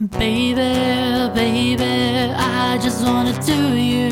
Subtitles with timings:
[0.00, 0.54] Baby,
[1.34, 4.08] baby, I just wanna do you,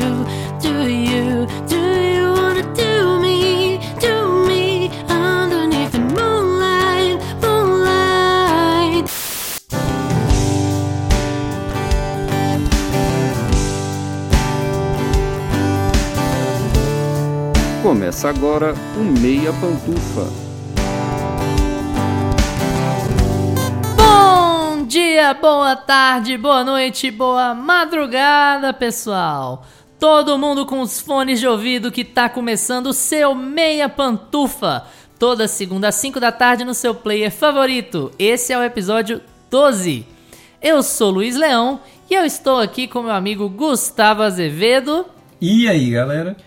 [0.61, 9.09] do you, do you wanna do me, do me underneath the moonlight, moonlight.
[17.81, 20.48] Começa agora o Meia Pantufa.
[25.19, 29.65] Dia, boa tarde, boa noite, boa madrugada, pessoal.
[29.99, 34.85] Todo mundo com os fones de ouvido que tá começando o seu Meia Pantufa.
[35.19, 38.13] Toda segunda às 5 da tarde no seu player favorito.
[38.17, 39.19] Esse é o episódio
[39.51, 40.05] 12.
[40.61, 45.05] Eu sou Luiz Leão e eu estou aqui com meu amigo Gustavo Azevedo.
[45.41, 46.37] E aí, galera?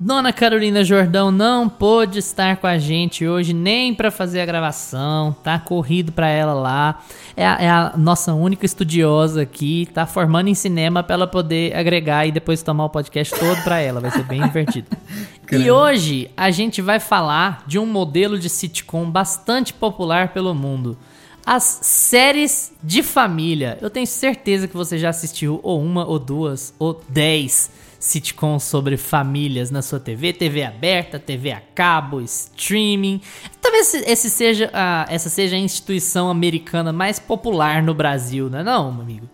[0.00, 5.34] Dona Carolina Jordão não pôde estar com a gente hoje nem para fazer a gravação,
[5.42, 7.02] tá corrido para ela lá.
[7.36, 11.74] É a, é a, nossa única estudiosa aqui, tá formando em cinema para ela poder
[11.74, 14.86] agregar e depois tomar o podcast todo para ela, vai ser bem divertido.
[15.50, 20.96] e hoje a gente vai falar de um modelo de sitcom bastante popular pelo mundo.
[21.44, 23.76] As séries de família.
[23.80, 28.96] Eu tenho certeza que você já assistiu ou uma, ou duas, ou dez sitcoms sobre
[28.96, 33.20] famílias na sua TV, TV aberta, TV a cabo, streaming.
[33.60, 38.64] Talvez esse seja a, essa seja a instituição americana mais popular no Brasil, não é
[38.64, 39.28] não, meu amigo?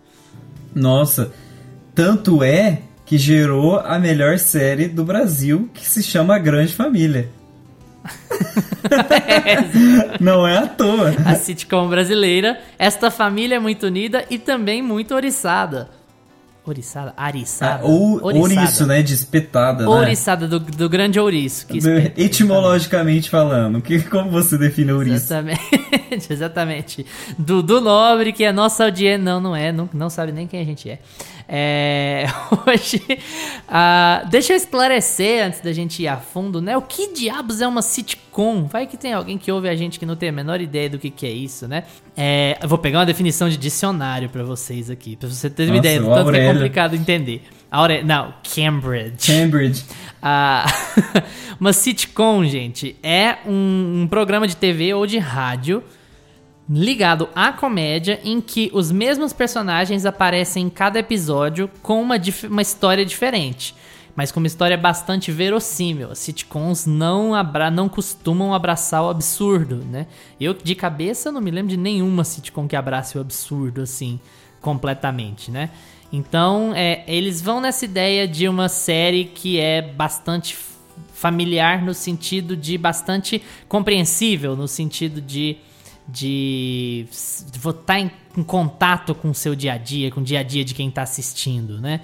[0.74, 1.32] Nossa,
[1.94, 7.28] tanto é que gerou a melhor série do Brasil, que se chama Grande Família.
[10.20, 11.14] não é à toa.
[11.24, 15.88] A sitcom brasileira, esta família é muito unida e também muito oriçada.
[16.66, 17.12] Oriçada?
[17.14, 17.82] Ariçada?
[17.82, 19.02] Ah, ou, ouriço, né?
[19.02, 20.48] De espetada, Ouriçada, né?
[20.48, 21.66] do, do grande ouriço.
[21.66, 25.16] Que espeta, Etimologicamente falando, que, como você define ouriço?
[25.16, 25.60] Exatamente,
[26.32, 27.06] exatamente.
[27.38, 29.18] Do, do nobre, que é nossa audiência...
[29.18, 30.98] Não, não é, não, não sabe nem quem a gente é.
[31.46, 32.26] É,
[32.66, 33.02] hoje,
[33.68, 36.76] uh, deixa eu esclarecer antes da gente ir a fundo, né?
[36.76, 38.64] O que diabos é uma sitcom?
[38.64, 40.98] Vai que tem alguém que ouve a gente que não tem a menor ideia do
[40.98, 41.84] que, que é isso, né?
[42.16, 45.76] É, eu vou pegar uma definição de dicionário para vocês aqui, para você ter uma
[45.76, 47.42] ideia do tanto que é complicado entender.
[47.70, 48.02] Aure...
[48.02, 49.26] Não, Cambridge.
[49.26, 49.84] Cambridge.
[50.22, 51.22] Uh,
[51.60, 55.82] uma sitcom, gente, é um, um programa de TV ou de rádio
[56.68, 62.16] ligado à comédia em que os mesmos personagens aparecem em cada episódio com uma,
[62.48, 63.74] uma história diferente,
[64.16, 66.10] mas com uma história bastante verossímil.
[66.10, 70.06] As sitcoms não, abra não costumam abraçar o absurdo, né?
[70.40, 74.18] Eu, de cabeça, não me lembro de nenhuma sitcom que abrace o absurdo, assim,
[74.60, 75.70] completamente, né?
[76.12, 80.56] Então, é, eles vão nessa ideia de uma série que é bastante
[81.12, 85.56] familiar no sentido de bastante compreensível, no sentido de
[86.06, 90.42] de estar em, em, contato com o seu dia a dia, com o dia a
[90.42, 92.00] dia de quem está assistindo, né?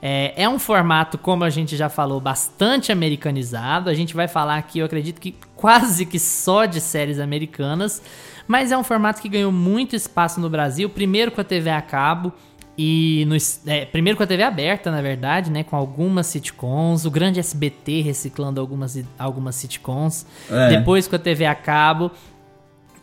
[0.00, 3.90] É, é, um formato, como a gente já falou, bastante americanizado.
[3.90, 8.00] A gente vai falar aqui, eu acredito que quase que só de séries americanas,
[8.46, 11.82] mas é um formato que ganhou muito espaço no Brasil, primeiro com a TV a
[11.82, 12.32] cabo.
[12.80, 15.64] E no, é, primeiro com a TV aberta, na verdade, né?
[15.64, 17.04] Com algumas sitcoms.
[17.04, 20.24] O grande SBT reciclando algumas, algumas sitcoms.
[20.48, 20.68] É.
[20.68, 22.12] Depois com a TV a cabo.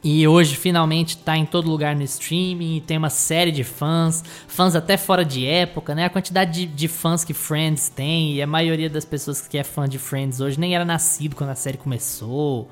[0.08, 4.76] E hoje finalmente tá em todo lugar no streaming, tem uma série de fãs, fãs
[4.76, 6.06] até fora de época, né?
[6.06, 9.64] A quantidade de, de, fãs que Friends tem, e a maioria das pessoas que é
[9.64, 12.70] fã de Friends hoje nem era nascido quando a série começou.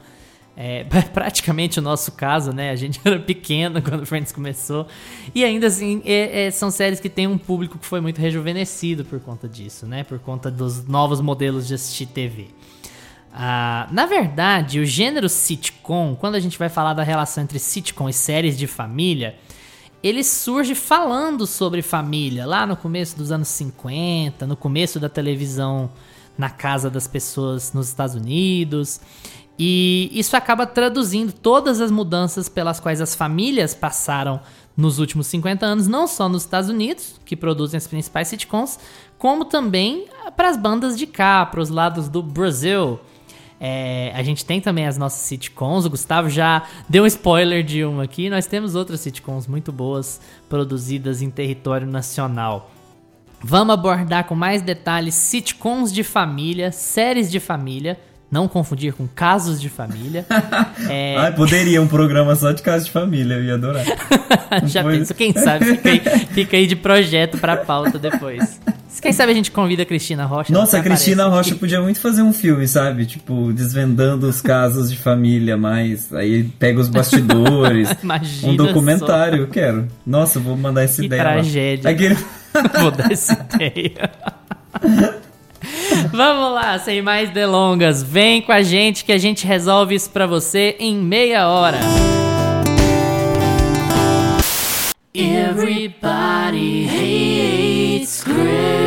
[0.55, 2.69] É praticamente o nosso caso, né?
[2.69, 4.85] A gente era pequeno quando Friends começou.
[5.33, 9.03] E ainda assim, é, é, são séries que têm um público que foi muito rejuvenescido
[9.03, 10.03] por conta disso, né?
[10.03, 12.49] Por conta dos novos modelos de assistir TV.
[13.33, 18.07] Ah, na verdade, o gênero sitcom, quando a gente vai falar da relação entre sitcom
[18.07, 19.35] e séries de família,
[20.03, 25.89] ele surge falando sobre família lá no começo dos anos 50, no começo da televisão
[26.37, 28.99] na casa das pessoas nos Estados Unidos.
[29.57, 34.41] E isso acaba traduzindo todas as mudanças pelas quais as famílias passaram
[34.75, 38.79] nos últimos 50 anos, não só nos Estados Unidos, que produzem as principais sitcoms,
[39.17, 42.99] como também para as bandas de cá, para os lados do Brasil.
[43.65, 45.85] É, a gente tem também as nossas sitcoms.
[45.85, 48.29] O Gustavo já deu um spoiler de uma aqui.
[48.29, 50.19] Nós temos outras sitcoms muito boas
[50.49, 52.69] produzidas em território nacional.
[53.41, 57.97] Vamos abordar com mais detalhes sitcoms de família, séries de família.
[58.29, 60.25] Não confundir com casos de família.
[60.89, 61.15] é...
[61.15, 63.85] Ai, poderia um programa só de casos de família, eu ia adorar.
[64.67, 68.59] Já penso, quem sabe fica aí, fica aí de projeto pra pauta depois.
[69.01, 70.53] Quem sabe a gente convida a Cristina Rocha?
[70.53, 71.59] Nossa, a Cristina aparece Rocha aqui.
[71.59, 73.05] podia muito fazer um filme, sabe?
[73.05, 77.89] Tipo, desvendando os casos de família, mas aí pega os bastidores.
[78.03, 79.87] Imagina um documentário, eu quero.
[80.05, 81.21] Nossa, vou mandar essa Que ideia.
[81.21, 81.89] tragédia.
[81.89, 82.17] Aquele...
[82.79, 84.11] Vou dar essa ideia.
[86.11, 88.03] Vamos lá, sem mais delongas.
[88.03, 91.79] Vem com a gente que a gente resolve isso pra você em meia hora.
[95.15, 98.82] Everybody hates Chris.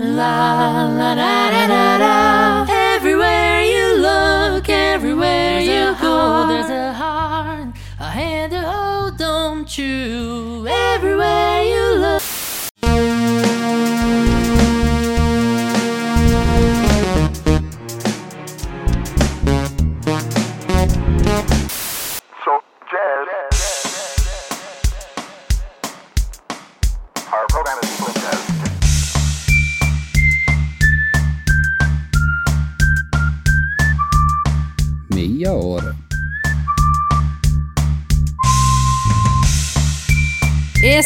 [0.00, 2.66] La la da da da da.
[2.94, 7.68] Everywhere you look, everywhere you go, there's a heart,
[7.98, 10.66] a hand to hold, don't you?
[10.66, 11.99] Everywhere you look.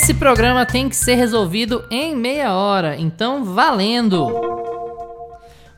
[0.05, 4.29] Esse programa tem que ser resolvido em meia hora, então valendo!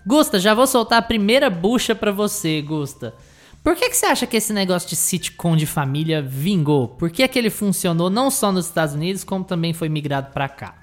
[0.04, 3.14] Gusta, já vou soltar a primeira bucha pra você, Gusta.
[3.62, 6.88] Por que, que você acha que esse negócio de sitcom de família vingou?
[6.88, 10.48] Por que, que ele funcionou não só nos Estados Unidos, como também foi migrado pra
[10.48, 10.74] cá?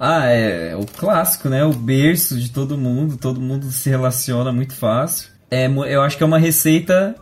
[0.00, 1.64] Ah, é o clássico, né?
[1.64, 5.28] O berço de todo mundo, todo mundo se relaciona muito fácil.
[5.48, 7.14] É, eu acho que é uma receita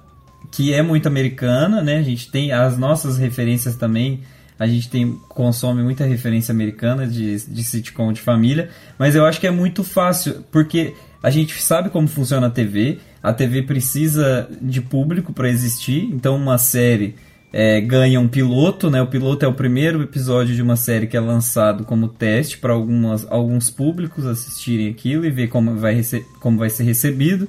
[0.50, 1.98] que é muito americana, né?
[1.98, 4.22] A gente tem as nossas referências também.
[4.58, 9.38] A gente tem consome muita referência americana de, de sitcom de família, mas eu acho
[9.38, 12.98] que é muito fácil, porque a gente sabe como funciona a TV.
[13.22, 17.16] A TV precisa de público para existir, então uma série
[17.52, 19.00] é, ganha um piloto, né?
[19.00, 22.74] O piloto é o primeiro episódio de uma série que é lançado como teste para
[22.74, 26.00] alguns públicos assistirem aquilo e ver como vai,
[26.40, 27.48] como vai ser recebido.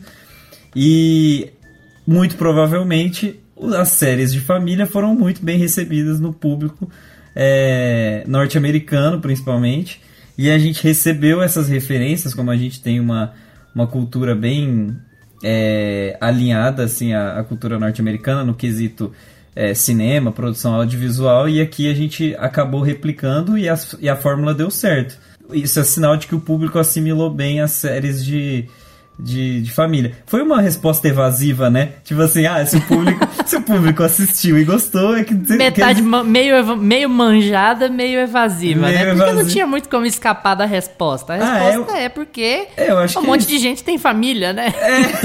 [0.76, 1.50] E
[2.06, 3.40] muito provavelmente
[3.76, 6.90] as séries de família foram muito bem recebidas no público
[7.36, 10.02] é, norte-americano, principalmente.
[10.38, 13.34] E a gente recebeu essas referências, como a gente tem uma,
[13.74, 14.96] uma cultura bem
[15.44, 19.12] é, alinhada assim, à, à cultura norte-americana no quesito
[19.56, 24.54] é, cinema, produção audiovisual, e aqui a gente acabou replicando e, as- e a fórmula
[24.54, 25.18] deu certo.
[25.52, 28.66] Isso é sinal de que o público assimilou bem as séries de,
[29.20, 30.12] de, de família.
[30.28, 31.94] Foi uma resposta evasiva, né?
[32.04, 36.02] Tipo assim, ah, se o público, se o público assistiu e gostou, é que Metade
[36.02, 39.16] ma- meio, meio manjada, meio evasiva, Meio né?
[39.16, 41.34] Porque não tinha muito como escapar da resposta.
[41.34, 43.98] A Ah, resposta é, porque É, eu acho um que monte é de gente tem
[43.98, 44.74] família, né?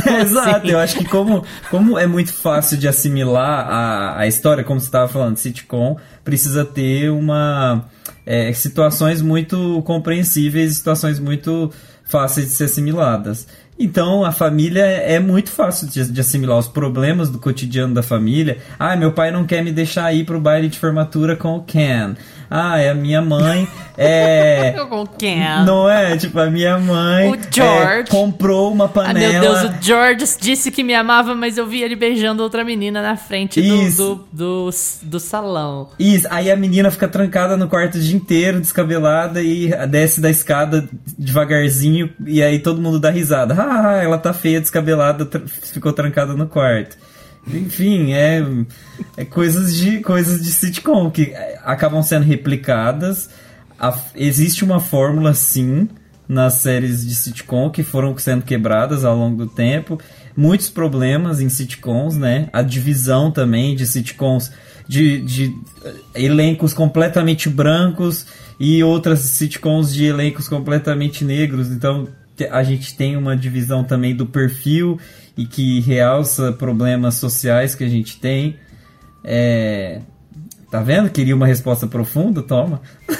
[0.06, 0.66] É, exato.
[0.66, 4.86] Eu acho que como, como é muito fácil de assimilar a, a história, como você
[4.86, 7.84] estava falando, sitcom, precisa ter uma
[8.24, 11.70] é, situações muito compreensíveis, situações muito
[12.04, 13.46] fáceis de ser assimiladas.
[13.82, 18.58] Então a família é muito fácil de, de assimilar os problemas do cotidiano da família.
[18.78, 22.14] Ah, meu pai não quer me deixar ir pro baile de formatura com o Ken.
[22.54, 23.66] Ah, é a minha mãe
[23.96, 25.42] é Com quem?
[25.42, 26.16] Ah, não é?
[26.16, 28.00] Tipo, a minha mãe O George.
[28.00, 29.32] é, comprou uma Ah, panela.
[29.32, 33.00] meu Deus, o George disse que me amava, mas eu vi ele beijando outra menina
[33.02, 34.70] na frente do, do, do,
[35.02, 35.88] do salão.
[35.98, 40.28] Isso, aí a menina fica trancada no quarto o dia inteiro, descabelada, e desce da
[40.30, 40.86] escada
[41.18, 43.54] devagarzinho, e aí todo mundo dá risada.
[43.72, 46.96] Ah, ela tá feia, descabelada, ficou trancada no quarto.
[47.46, 48.42] Enfim, é,
[49.16, 53.28] é coisas de coisas de sitcom que é, acabam sendo replicadas.
[53.78, 55.88] A- existe uma fórmula sim
[56.28, 59.98] nas séries de sitcom que foram sendo quebradas ao longo do tempo.
[60.36, 62.48] Muitos problemas em sitcoms, né?
[62.52, 64.50] A divisão também de sitcoms
[64.88, 68.24] de, de eh, elencos completamente brancos
[68.58, 71.68] e outras sitcoms de elencos completamente negros.
[71.68, 72.08] Então
[72.50, 74.98] a gente tem uma divisão também do perfil
[75.36, 78.56] e que realça problemas sociais que a gente tem.
[79.24, 80.00] É,
[80.70, 81.10] Tá vendo?
[81.10, 82.42] Queria uma resposta profunda?
[82.42, 82.80] Toma.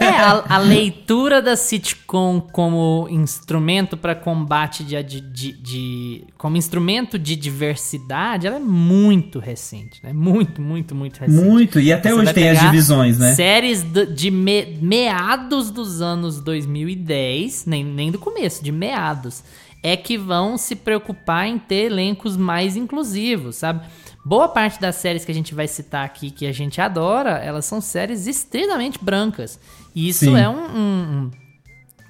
[0.00, 7.18] É, a, a leitura da sitcom como instrumento para combate de, de, de- como instrumento
[7.18, 10.12] de diversidade, ela é muito recente, né?
[10.12, 11.44] Muito, muito, muito recente.
[11.44, 11.80] Muito.
[11.80, 13.34] E até Você hoje tem as divisões, né?
[13.34, 19.42] Séries do- de me- meados dos anos 2010, nem, nem do começo, de meados,
[19.82, 23.86] é que vão se preocupar em ter elencos mais inclusivos, sabe?
[24.24, 27.64] Boa parte das séries que a gente vai citar aqui, que a gente adora, elas
[27.64, 29.58] são séries estritamente brancas.
[29.94, 30.36] E isso Sim.
[30.36, 31.30] é um, um-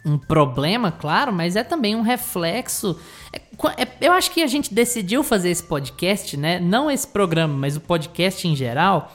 [0.05, 2.99] um- um problema, claro, mas é também um reflexo.
[3.33, 3.41] é
[3.83, 6.59] é- eu acho que a gente decidiu fazer esse podcast, né?
[6.59, 9.13] Não esse programa, mas o podcast em geral,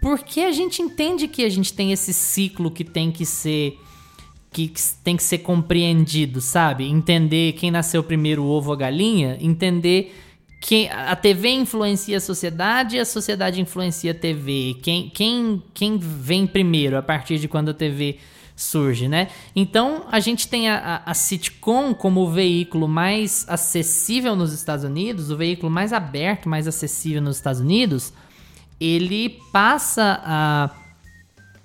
[0.00, 3.76] porque a gente entende que a gente tem esse ciclo que tem que ser
[4.52, 4.72] que
[5.04, 6.84] tem que ser compreendido, sabe?
[6.88, 10.14] Entender quem nasceu primeiro, o ovo ou a galinha, entender
[10.60, 14.76] que a TV influencia a sociedade e a sociedade influencia a TV.
[14.82, 18.18] Quem, quem, quem vem primeiro a partir de quando a TV
[18.56, 19.28] surge, né?
[19.54, 24.84] Então a gente tem a, a, a sitcom como o veículo mais acessível nos Estados
[24.84, 28.12] Unidos, o veículo mais aberto, mais acessível nos Estados Unidos.
[28.80, 30.70] Ele passa a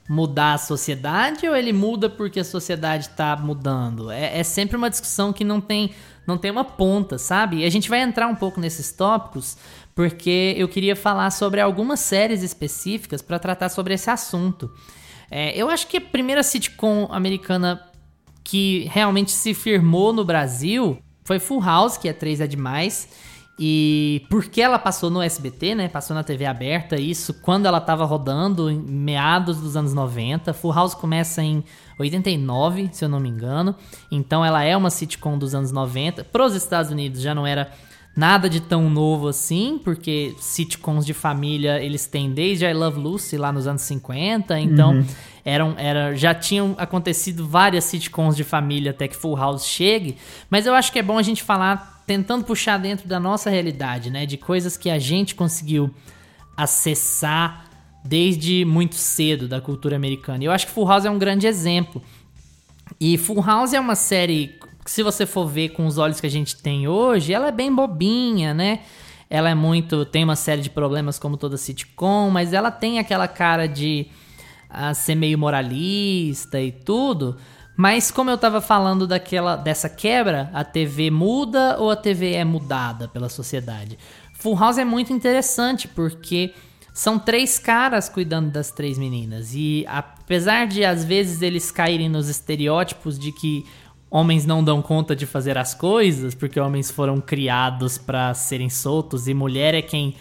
[0.10, 4.12] mudar a sociedade ou ele muda porque a sociedade está mudando?
[4.12, 5.92] É, é sempre uma discussão que não tem,
[6.28, 7.58] não tem uma ponta, sabe?
[7.58, 9.58] E a gente vai entrar um pouco nesses tópicos
[9.96, 14.72] porque eu queria falar sobre algumas séries específicas para tratar sobre esse assunto.
[15.30, 17.82] É, eu acho que a primeira sitcom americana
[18.44, 23.08] que realmente se firmou no Brasil foi Full House, que é 3 é demais.
[23.58, 25.88] E porque ela passou no SBT, né?
[25.88, 30.54] Passou na TV aberta, isso quando ela tava rodando, em meados dos anos 90.
[30.54, 31.64] Full House começa em
[32.00, 33.76] 89, se eu não me engano.
[34.12, 36.24] Então ela é uma sitcom dos anos 90.
[36.24, 37.72] Para os Estados Unidos já não era
[38.16, 43.38] nada de tão novo assim, porque sitcoms de família eles têm desde I Love Lucy
[43.38, 45.04] lá nos anos 50, então
[45.44, 50.18] eram, era, já tinham acontecido várias sitcoms de família até que Full House chegue,
[50.48, 54.10] mas eu acho que é bom a gente falar tentando puxar dentro da nossa realidade,
[54.10, 55.94] né, de coisas que a gente conseguiu
[56.56, 57.66] acessar
[58.04, 60.44] desde muito cedo da cultura americana.
[60.44, 62.02] E eu acho que Full House é um grande exemplo.
[63.00, 66.28] E Full House é uma série que se você for ver com os olhos que
[66.28, 68.82] a gente tem hoje, ela é bem bobinha, né?
[69.30, 70.06] Ela é muito.
[70.06, 74.08] tem uma série de problemas como toda sitcom, mas ela tem aquela cara de
[74.70, 77.38] ah, ser meio moralista e tudo.
[77.76, 82.44] Mas como eu tava falando daquela dessa quebra, a TV muda ou a TV é
[82.44, 83.98] mudada pela sociedade?
[84.36, 86.54] Full House é muito interessante porque
[86.94, 92.30] são três caras cuidando das três meninas e apesar de às vezes eles caírem nos
[92.30, 93.66] estereótipos de que
[94.14, 99.28] homens não dão conta de fazer as coisas, porque homens foram criados para serem soltos
[99.28, 100.16] e mulher é quem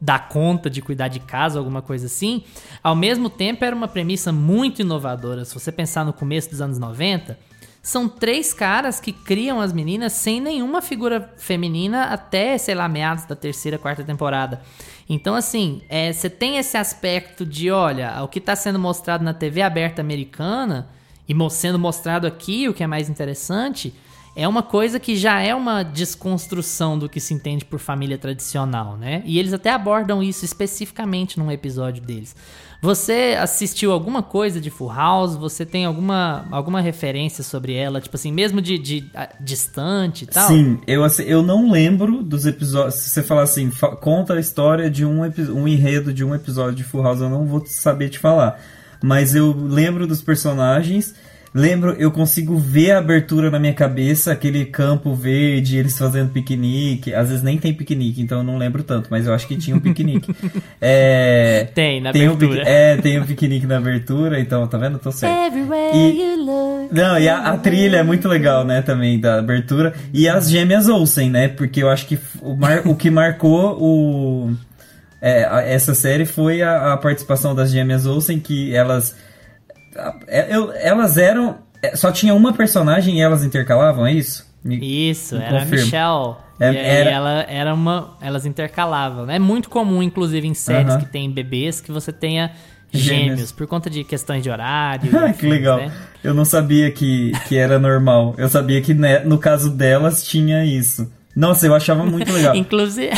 [0.00, 2.44] dá conta de cuidar de casa, alguma coisa assim.
[2.82, 5.44] Ao mesmo tempo, era uma premissa muito inovadora.
[5.44, 7.38] Se você pensar no começo dos anos 90,
[7.82, 13.24] são três caras que criam as meninas sem nenhuma figura feminina até, sei lá, meados
[13.24, 14.60] da terceira, quarta temporada.
[15.08, 19.32] Então, assim, é, você tem esse aspecto de, olha, o que está sendo mostrado na
[19.32, 20.88] TV aberta americana
[21.28, 23.94] e sendo mostrado aqui, o que é mais interessante,
[24.42, 28.96] é uma coisa que já é uma desconstrução do que se entende por família tradicional,
[28.96, 29.22] né?
[29.24, 32.34] E eles até abordam isso especificamente num episódio deles.
[32.82, 35.36] Você assistiu alguma coisa de Full House?
[35.36, 38.00] Você tem alguma, alguma referência sobre ela?
[38.00, 39.04] Tipo assim, mesmo de, de
[39.38, 40.48] distante e tal?
[40.48, 42.94] Sim, eu, assim, eu não lembro dos episódios.
[42.94, 45.20] Se você falar assim, fa- conta a história de um,
[45.54, 48.58] um enredo de um episódio de Full House, eu não vou saber te falar.
[49.02, 51.14] Mas eu lembro dos personagens.
[51.52, 57.12] Lembro, eu consigo ver a abertura na minha cabeça, aquele campo verde, eles fazendo piquenique.
[57.12, 59.74] Às vezes nem tem piquenique, então eu não lembro tanto, mas eu acho que tinha
[59.76, 60.32] um piquenique.
[60.80, 62.60] é, Tem, na tem um abertura.
[62.60, 64.98] piqui- é, tem um piquenique na abertura, então, tá vendo?
[65.00, 65.34] Tô certo.
[65.52, 66.30] Everywhere E-.
[66.92, 69.92] Não, e a, a trilha é muito legal, né, também, da abertura.
[70.14, 71.48] E as gêmeas Olsen, né?
[71.48, 74.52] Porque eu acho que o, mar- o que marcou o,
[75.20, 79.16] é, essa série foi a, a participação das gêmeas Olsen, que elas.
[80.26, 80.48] É,
[80.86, 81.58] elas eram.
[81.82, 84.48] é, Só tinha uma personagem e elas intercalavam, é isso?
[84.62, 84.78] Me-
[85.10, 85.64] Isso, me era a.
[85.64, 86.34] Michelle.
[86.60, 88.16] É, e era- ela era uma.
[88.20, 89.30] Elas intercalavam.
[89.30, 91.00] É muito comum, inclusive, em séries Aham.
[91.00, 92.52] que tem bebês, que você tenha
[92.92, 93.30] Gêmeos.
[93.30, 95.10] gêmeos, por conta de questões de horário.
[95.38, 95.78] Que legal.
[95.78, 95.90] né?
[96.22, 98.34] Eu não sabia que, que era normal.
[98.36, 101.10] Eu sabia que né, no caso delas tinha isso.
[101.34, 102.54] Nossa, eu achava muito legal.
[102.56, 103.10] Inclusive,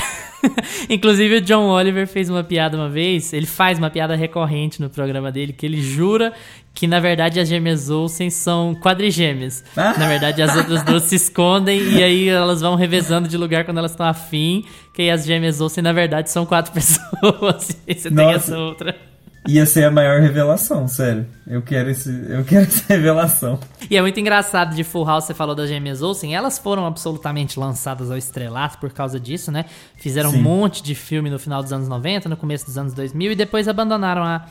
[0.89, 4.89] inclusive o John Oliver fez uma piada uma vez, ele faz uma piada recorrente no
[4.91, 6.33] programa dele, que ele jura
[6.75, 9.65] que na verdade as gêmeas Olsen são quadrigêmeas.
[9.77, 9.95] Ah.
[9.99, 13.79] Na verdade as outras duas se escondem e aí elas vão revezando de lugar quando
[13.79, 14.65] elas estão afim,
[14.95, 17.77] que aí as gêmeas Olsen na verdade são quatro pessoas.
[17.87, 18.37] E você tem Nossa.
[18.37, 19.13] essa outra.
[19.49, 21.27] Ia ser a maior revelação, sério.
[21.45, 23.59] Eu quero, esse, eu quero essa revelação.
[23.91, 27.59] E é muito engraçado de Full House, você falou das gêmeas Olsen, elas foram absolutamente
[27.59, 29.65] lançadas ao estrelato por causa disso, né?
[29.97, 30.39] Fizeram Sim.
[30.39, 33.35] um monte de filme no final dos anos 90, no começo dos anos 2000 e
[33.35, 34.47] depois abandonaram a,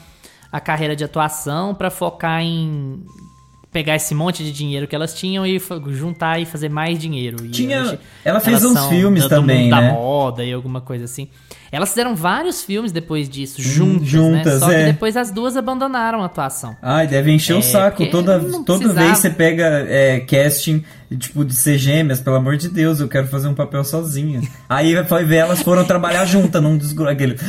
[0.52, 3.04] a carreira de atuação pra focar em
[3.72, 5.58] pegar esse monte de dinheiro que elas tinham e
[5.92, 7.46] juntar e fazer mais dinheiro.
[7.46, 9.82] E Tinha- hoje ela fez uns filmes também, né?
[9.82, 11.30] da moda e alguma coisa assim.
[11.72, 14.60] Elas fizeram vários filmes depois disso, juntas, juntas, né?
[14.60, 14.80] Só é.
[14.80, 16.76] que depois as duas abandonaram a atuação.
[16.82, 18.06] Ai, deve encher É, o saco.
[18.08, 20.84] Toda, toda vez você pega é, casting,
[21.18, 24.42] tipo, de ser gêmeas, pelo amor de Deus, eu quero fazer um papel sozinha.
[24.68, 27.08] Aí vai ver, elas foram trabalhar juntas num desgru...
[27.08, 27.38] aquele.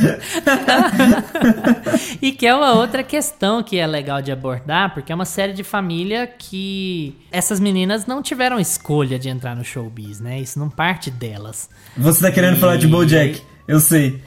[2.21, 5.53] E que é uma outra questão que é legal de abordar, porque é uma série
[5.53, 10.41] de família que essas meninas não tiveram escolha de entrar no showbiz, né?
[10.41, 11.69] Isso não parte delas.
[11.97, 13.43] Você tá querendo E- falar de Bojack?
[13.73, 14.21] Eu sei.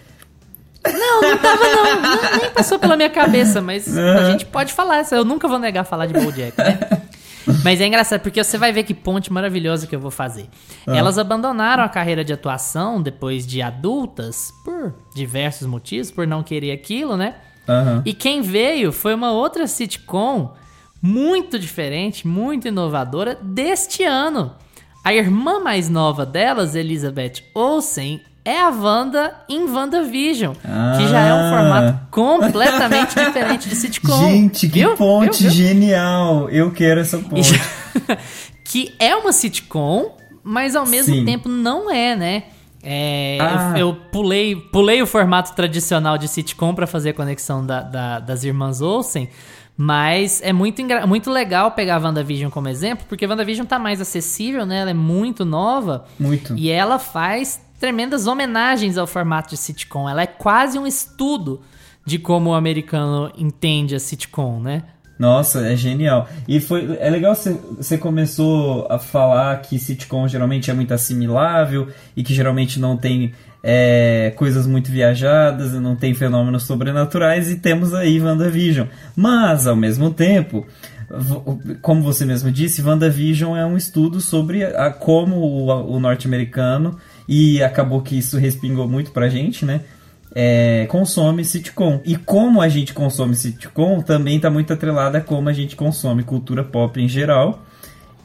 [0.83, 4.31] Não, não tava não, não, nem passou pela minha cabeça, mas a Aham.
[4.31, 6.79] gente pode falar, eu nunca vou negar falar de BoJack, né?
[7.63, 10.47] Mas é engraçado, porque você vai ver que ponte maravilhosa que eu vou fazer.
[10.87, 10.97] Ah.
[10.97, 16.71] Elas abandonaram a carreira de atuação depois de adultas, por diversos motivos, por não querer
[16.71, 17.35] aquilo, né?
[17.69, 18.01] Aham.
[18.03, 20.55] E quem veio foi uma outra sitcom
[20.99, 24.55] muito diferente, muito inovadora deste ano.
[25.03, 31.33] A irmã mais nova delas, Elizabeth Olsen, é a Wanda em WandaVision, que já é
[31.33, 31.49] um Ah.
[31.49, 34.29] formato completamente diferente de sitcom.
[34.29, 34.95] Gente, que Viu?
[34.95, 35.51] ponte Viu?
[35.51, 36.47] Genial!
[36.49, 37.59] Eu quero essa ponte.
[38.63, 41.25] que é uma sitcom, mas ao mesmo Sim.
[41.25, 42.43] tempo não é, né?
[42.83, 43.73] É, Ah.
[43.75, 48.19] eu, eu pulei, pulei o formato tradicional de sitcom pra fazer a conexão da- da-
[48.19, 49.27] das irmãs Olsen,
[49.75, 53.99] mas é muito, muito legal pegar a WandaVision como exemplo, porque a WandaVision tá mais
[53.99, 54.81] acessível, né?
[54.81, 56.55] Ela é muito nova Muito.
[56.55, 60.09] e ela faz tremendas homenagens ao formato de sitcom.
[60.09, 61.61] Ela é quase um estudo
[62.03, 64.81] de como o americano entende a sitcom, né?
[65.19, 66.27] Nossa, é genial.
[66.47, 71.87] E foi é legal você começou a falar que sitcom geralmente é muito assimilável
[72.17, 77.93] e que geralmente não tem é, coisas muito viajadas não tem fenômenos sobrenaturais e temos
[77.93, 78.87] aí WandaVision.
[79.15, 80.65] Mas, ao mesmo tempo,
[81.83, 86.97] como você mesmo disse, WandaVision é um estudo sobre a, como o, o norte-americano
[87.27, 89.81] e acabou que isso respingou muito pra gente, né?
[90.35, 92.01] é, consome sitcom.
[92.03, 96.23] E como a gente consome sitcom também está muito atrelada a como a gente consome
[96.23, 97.65] cultura pop em geral.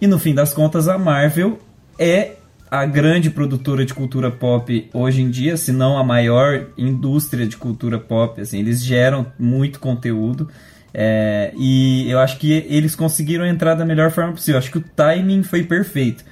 [0.01, 1.61] E no fim das contas, a Marvel
[1.97, 2.33] é
[2.69, 7.57] a grande produtora de cultura pop hoje em dia, se não a maior indústria de
[7.57, 8.41] cultura pop.
[8.41, 10.49] Assim, eles geram muito conteúdo.
[10.93, 14.59] é, e eu acho que eles conseguiram entrar da melhor forma possível.
[14.59, 16.25] Acho que o timing foi perfeito.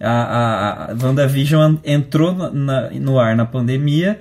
[0.00, 4.20] A, a, a WandaVision entrou na- no ar na pandemia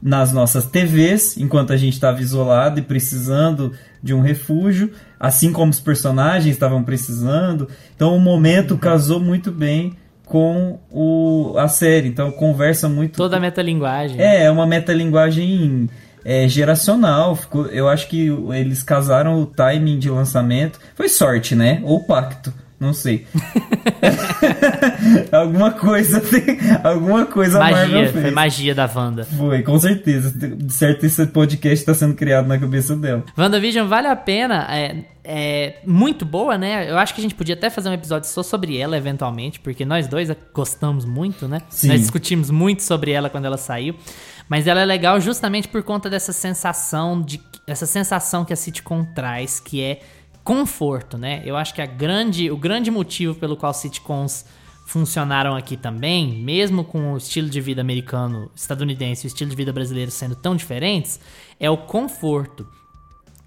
[0.00, 5.70] nas nossas TVs, enquanto a gente estava isolado e precisando de um refúgio, assim como
[5.72, 7.68] os personagens estavam precisando.
[7.96, 13.16] Então o momento casou muito bem com o, a série, então conversa muito.
[13.16, 14.20] Toda a metalinguagem.
[14.20, 15.88] É, é uma metalinguagem
[16.24, 17.34] é, geracional.
[17.34, 20.78] Ficou, eu acho que eles casaram o timing de lançamento.
[20.94, 21.80] Foi sorte, né?
[21.84, 22.52] Ou pacto.
[22.80, 23.26] Não sei.
[25.32, 28.22] alguma coisa tem, alguma coisa a Marvel Magia, fez.
[28.22, 29.24] foi magia da Wanda.
[29.24, 30.30] Foi, com certeza.
[30.30, 33.24] De certo, esse podcast está sendo criado na cabeça dela.
[33.36, 36.88] WandaVision vale a pena, é, é muito boa, né?
[36.88, 39.84] Eu acho que a gente podia até fazer um episódio só sobre ela, eventualmente, porque
[39.84, 41.62] nós dois gostamos muito, né?
[41.68, 41.88] Sim.
[41.88, 43.96] Nós discutimos muito sobre ela quando ela saiu.
[44.48, 49.04] Mas ela é legal justamente por conta dessa sensação de essa sensação que a sitcom
[49.04, 50.00] traz, que é
[50.48, 51.42] conforto, né?
[51.44, 54.46] Eu acho que a grande, o grande motivo pelo qual sitcoms
[54.86, 59.54] funcionaram aqui também, mesmo com o estilo de vida americano, estadunidense e o estilo de
[59.56, 61.20] vida brasileiro sendo tão diferentes,
[61.60, 62.66] é o conforto.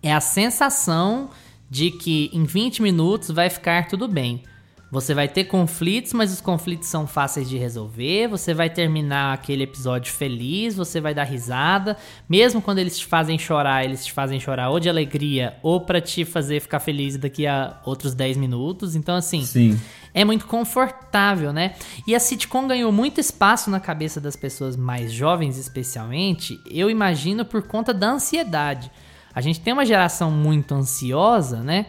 [0.04, 1.32] É a sensação
[1.68, 4.44] de que em 20 minutos vai ficar tudo bem.
[4.91, 8.27] Você vai ter conflitos, mas os conflitos são fáceis de resolver.
[8.27, 11.95] Você vai terminar aquele episódio feliz, você vai dar risada.
[12.27, 16.01] Mesmo quando eles te fazem chorar, eles te fazem chorar ou de alegria ou pra
[16.01, 18.93] te fazer ficar feliz daqui a outros 10 minutos.
[18.93, 19.80] Então, assim, Sim.
[20.13, 21.75] é muito confortável, né?
[22.06, 27.45] E a sitcom ganhou muito espaço na cabeça das pessoas mais jovens, especialmente, eu imagino
[27.45, 28.91] por conta da ansiedade.
[29.34, 31.86] A gente tem uma geração muito ansiosa, né?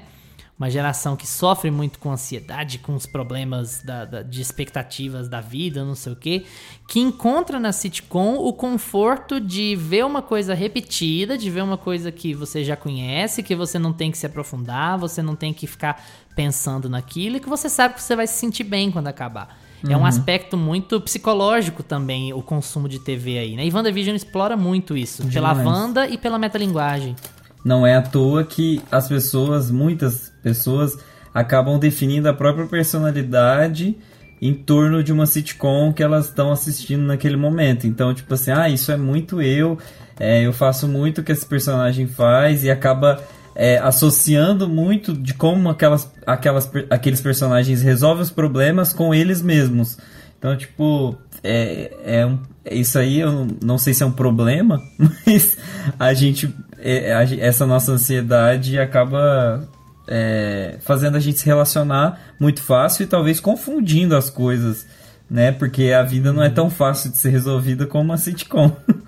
[0.58, 5.40] Uma geração que sofre muito com ansiedade, com os problemas da- da- de expectativas da
[5.40, 6.44] vida, não sei o quê,
[6.86, 12.12] que encontra na sitcom o conforto de ver uma coisa repetida, de ver uma coisa
[12.12, 15.66] que você já conhece, que você não tem que se aprofundar, você não tem que
[15.66, 16.00] ficar
[16.36, 19.58] pensando naquilo e que você sabe que você vai se sentir bem quando acabar.
[19.88, 23.66] É um aspecto muito psicológico também o consumo de TV aí, né?
[23.66, 25.66] E WandaVision explora muito isso, pela Demais.
[25.66, 27.16] Wanda e pela metalinguagem.
[27.64, 30.96] Não é à toa que as pessoas, muitas pessoas,
[31.32, 33.96] acabam definindo a própria personalidade
[34.40, 37.86] em torno de uma sitcom que elas estão assistindo naquele momento.
[37.86, 39.78] Então, tipo assim, ah, isso é muito eu,
[40.18, 43.22] é, eu faço muito o que esse personagem faz e acaba
[43.54, 49.96] é, associando muito de como aquelas, aquelas, aqueles personagens resolvem os problemas com eles mesmos.
[50.38, 52.38] Então, tipo, é, é um-
[52.70, 54.80] isso aí eu não- sei se é um problema,
[55.26, 55.56] mas
[55.98, 59.62] a gente, é, a essa nossa ansiedade acaba
[60.06, 64.86] é, fazendo a gente se relacionar muito fácil e talvez confundindo as coisas,
[65.30, 65.52] né?
[65.52, 68.70] Porque a vida não é tão fácil de ser resolvida como uma sitcom.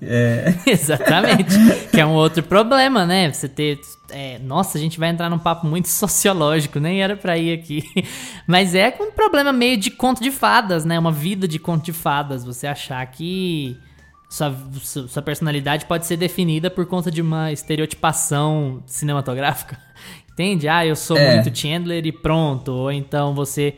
[0.00, 1.56] É, Exatamente.
[1.90, 3.32] que é um outro problema, né?
[3.32, 3.78] Você ter.
[4.10, 7.84] é, nossa, a gente vai entrar num papo muito sociológico, nem era pra ir aqui.
[8.46, 10.98] Mas é um problema meio de conto de fadas, né?
[10.98, 12.44] Uma vida de conto de fadas.
[12.44, 13.78] Você achar que
[14.28, 19.78] sua, sua sua personalidade pode ser definida por conta de uma estereotipação cinematográfica.
[20.32, 20.68] Entende?
[20.68, 21.34] Ah, eu sou É.
[21.34, 22.72] muito Chandler e pronto.
[22.72, 23.74] Ou então você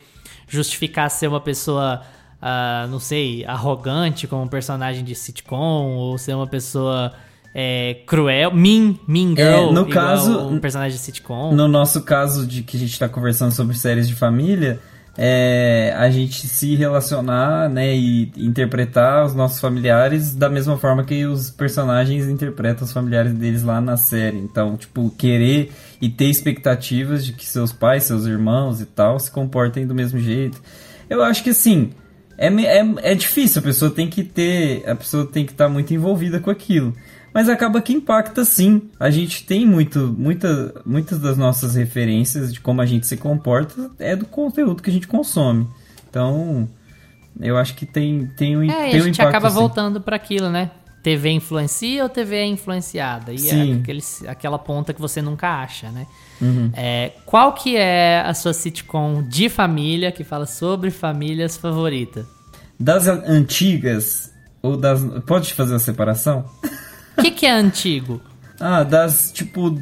[0.48, 2.02] justificar ser uma pessoa,
[2.40, 7.12] ah, não sei, arrogante como um personagem de sitcom, ou ser uma pessoa
[7.56, 11.52] é, cruel, mean, mean girl, no igual caso- um personagem de sitcom.
[11.54, 14.80] No nosso caso de que a gente está conversando sobre séries de família,
[15.16, 21.24] é a gente se relacionar, né, e interpretar os nossos familiares da mesma forma que
[21.26, 24.38] os personagens interpretam os familiares deles lá na série.
[24.38, 25.70] Então, tipo, querer
[26.04, 30.18] e ter expectativas de que seus pais, seus irmãos e tal se comportem do mesmo
[30.18, 30.60] jeito.
[31.08, 31.92] Eu acho que assim,
[32.36, 35.94] é, é, é difícil, a pessoa tem que ter, a pessoa tem que estar muito
[35.94, 36.94] envolvida com aquilo.
[37.32, 38.90] Mas acaba que impacta sim.
[39.00, 43.90] A gente tem muito, muita, muitas das nossas referências de como a gente se comporta
[43.98, 45.66] é do conteúdo que a gente consome.
[46.10, 46.68] Então,
[47.40, 49.56] eu acho que tem, tem um, É, tem a um gente impacto acaba sim.
[49.56, 50.70] voltando pra aquilo, né?
[51.04, 53.30] TV influencia ou TV é influenciada?
[53.32, 53.72] E Sim.
[53.72, 56.06] é aquele, aquela ponta que você nunca acha, né?
[56.40, 56.70] Uhum.
[56.74, 62.26] É, qual que é a sua sitcom de família que fala sobre famílias favorita?
[62.80, 65.00] Das an- antigas, ou das.
[65.26, 66.46] Pode fazer a separação?
[67.18, 68.20] O que, que é antigo?
[68.58, 69.78] Ah, das, tipo,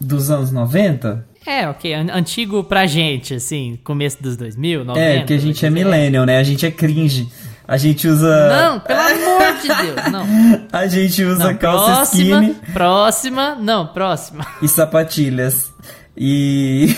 [0.00, 1.26] dos anos 90?
[1.44, 5.00] É, ok, an- antigo pra gente, assim, começo dos 2000, 90.
[5.04, 6.38] É, que a gente é millennial, né?
[6.38, 7.28] A gente é cringe.
[7.70, 8.48] A gente usa.
[8.48, 10.26] Não, pelo amor de Deus, não.
[10.76, 14.44] A gente usa não calça próxima, skinny próxima, não, próxima.
[14.60, 15.72] e sapatilhas.
[16.16, 16.96] E.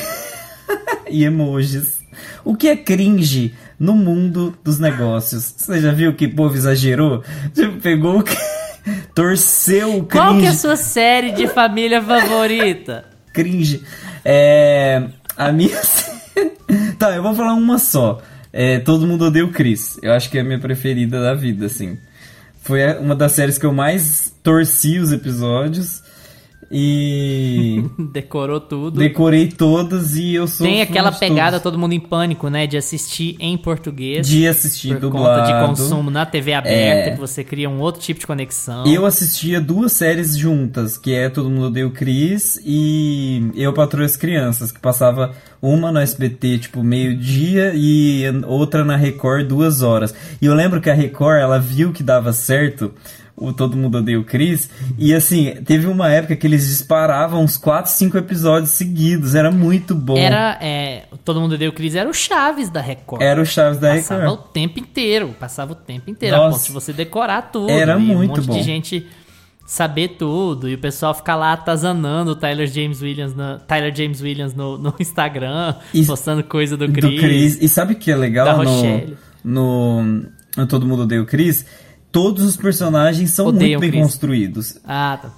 [1.11, 2.00] e emojis.
[2.42, 5.54] O que é cringe no mundo dos negócios?
[5.58, 7.22] Você já viu que o povo exagerou?
[7.54, 8.24] Tipo, pegou o.
[9.14, 10.26] Torceu o cringe.
[10.26, 13.04] Qual que é a sua série de família favorita?
[13.35, 13.85] cringe.
[14.24, 15.02] É.
[15.37, 15.78] A minha.
[16.98, 18.22] tá, eu vou falar uma só.
[18.52, 19.98] É, Todo mundo odeia o Chris.
[20.02, 21.96] Eu acho que é a minha preferida da vida, assim.
[22.62, 26.01] Foi uma das séries que eu mais torci os episódios.
[26.72, 27.85] E.
[28.12, 28.98] Decorou tudo.
[28.98, 30.66] decorei todas e eu sou.
[30.66, 31.62] Tem aquela pegada todos.
[31.62, 32.66] todo mundo em pânico, né?
[32.66, 34.26] De assistir em português.
[34.26, 35.40] de assistir por dublado.
[35.42, 37.12] conta de consumo na TV aberta, É.
[37.12, 38.87] que você cria um outro tipo de conexão.
[38.87, 44.04] Eu assistia duas séries juntas, que é Todo Mundo Odeia o Chris e Eu Patroa
[44.06, 50.14] as Crianças, que passava uma no SBT, tipo, meio-dia e outra na Record, duas horas.
[50.40, 52.92] E eu lembro que a Record, ela viu que dava certo
[53.36, 54.68] o Todo Mundo Odeia o Chris,
[54.98, 59.94] e assim, teve uma época que eles disparavam uns 4, 5 episódios seguidos, era muito
[59.94, 60.16] bom.
[60.16, 63.22] Era, é, todo mundo deu Cris, era o Chaves da Record.
[63.22, 64.38] Era o Chaves da Passava Record.
[64.40, 66.58] o tempo inteiro, passava o tempo inteiro, a Nossa.
[66.58, 67.70] ponto de você decorar tudo.
[67.70, 68.52] Era e um muito monte bom.
[68.54, 69.06] de gente
[69.66, 74.20] saber tudo, e o pessoal ficar lá atazanando o Tyler James Williams, na, Tyler James
[74.20, 77.20] Williams no, no Instagram, E- postando coisa do do Chris.
[77.20, 77.58] Chris.
[77.62, 80.24] E sabe o que é legal no, no,
[80.56, 81.64] no Todo Mundo Odeia o Chris?
[82.12, 84.03] Todos os personagens são Odeiam muito bem Chris.
[84.03, 84.79] construídos.
[84.85, 85.31] Ah, tá.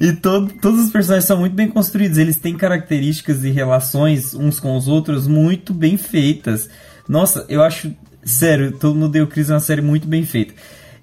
[0.00, 2.16] E todo, todos os personagens são muito bem construídos.
[2.16, 6.68] Eles têm características e relações uns com os outros muito bem feitas.
[7.08, 7.92] Nossa, eu acho.
[8.24, 10.54] Sério, todo mundo deu Chris é uma série muito bem feita.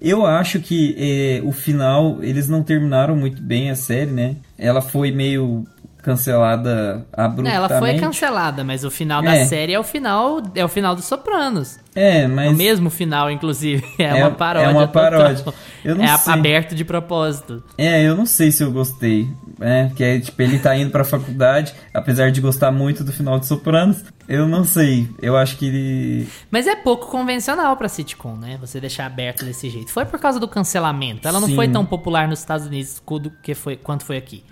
[0.01, 4.35] Eu acho que eh, o final, eles não terminaram muito bem a série, né?
[4.57, 5.67] Ela foi meio
[6.01, 7.55] cancelada É, abruptamente.
[7.55, 9.45] ela foi cancelada, mas o final da É.
[9.45, 11.79] série é o final, é o final dos Sopranos.
[11.95, 12.51] É, É mas.
[12.51, 13.83] o mesmo final, inclusive.
[13.99, 14.67] É, É- uma paródia.
[14.67, 15.45] é uma paródia.
[15.83, 16.33] Eu não é sei.
[16.33, 17.63] aberto de propósito.
[17.77, 19.27] É, eu não sei se eu gostei.
[19.59, 23.39] É, que é, tipo, ele tá indo pra faculdade, apesar de gostar muito do final
[23.39, 24.03] de Sopranos.
[24.27, 25.07] Eu não sei.
[25.21, 26.27] Eu acho que ele.
[26.49, 28.57] Mas é pouco convencional pra sitcom, né?
[28.61, 29.91] Você deixar aberto desse jeito.
[29.91, 31.27] Foi por causa do cancelamento.
[31.27, 31.55] Ela não Sim.
[31.55, 33.01] foi tão popular nos Estados Unidos
[33.43, 34.43] que quanto foi aqui.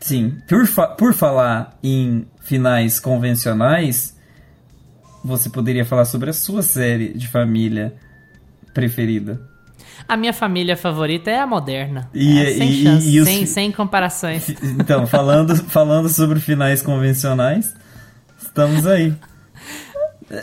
[0.00, 0.38] Sim.
[0.48, 4.16] Por, fa- por falar em finais convencionais,
[5.24, 7.94] você poderia falar sobre a sua série de família
[8.74, 9.40] preferida.
[10.08, 12.10] A minha família favorita é a moderna.
[12.12, 14.48] E- É, sem e- chance, e os sem, sem comparações.
[14.62, 17.74] Então, falando, falando sobre finais convencionais,
[18.40, 19.14] estamos aí.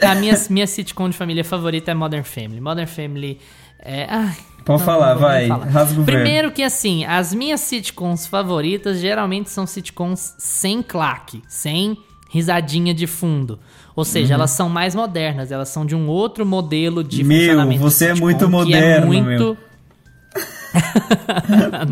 [0.01, 2.61] A minha, minha sitcom de família favorita é Modern Family.
[2.61, 3.39] Modern Family
[3.79, 4.05] é.
[4.09, 4.35] Ai,
[4.69, 5.47] Pode não, falar, não vai.
[5.47, 6.05] Rasga o.
[6.05, 11.97] Primeiro que assim, as minhas sitcoms favoritas geralmente são sitcoms sem claque, sem
[12.29, 13.59] risadinha de fundo.
[13.95, 17.81] Ou seja, elas são mais modernas, elas são de um outro modelo de Meu, funcionamento
[17.81, 19.27] você é sitcom, muito que moderno, é muito...
[19.57, 19.57] meu.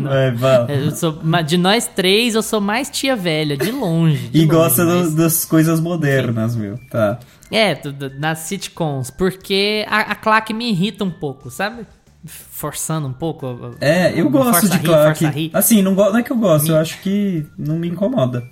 [0.00, 0.70] Vai, fala.
[0.70, 4.28] Eu sou, de nós três, eu sou mais tia velha, de longe.
[4.28, 6.78] de E longe, gosta mas- das coisas modernas, meu.
[6.88, 7.18] Tá.
[7.50, 7.76] É,
[8.18, 11.84] nas sitcoms, porque a, a claque me irrita um pouco, sabe?
[12.26, 13.76] Forçando um pouco.
[13.80, 15.24] É, eu gosto de Clark.
[15.26, 15.50] rir.
[15.54, 18.44] Assim, não, não é que eu gosto, eu acho que não me incomoda.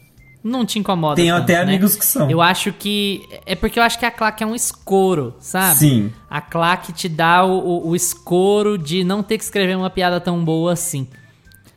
[0.47, 1.17] Não te incomoda.
[1.17, 1.63] Tenho tanto, até né?
[1.63, 2.31] amigos que são.
[2.31, 3.23] Eu acho que.
[3.45, 5.77] É porque eu acho que a claque é um escoro, sabe?
[5.77, 6.13] Sim.
[6.31, 10.21] A claque te dá o, o, o escoro de não ter que escrever uma piada
[10.21, 11.09] tão boa assim.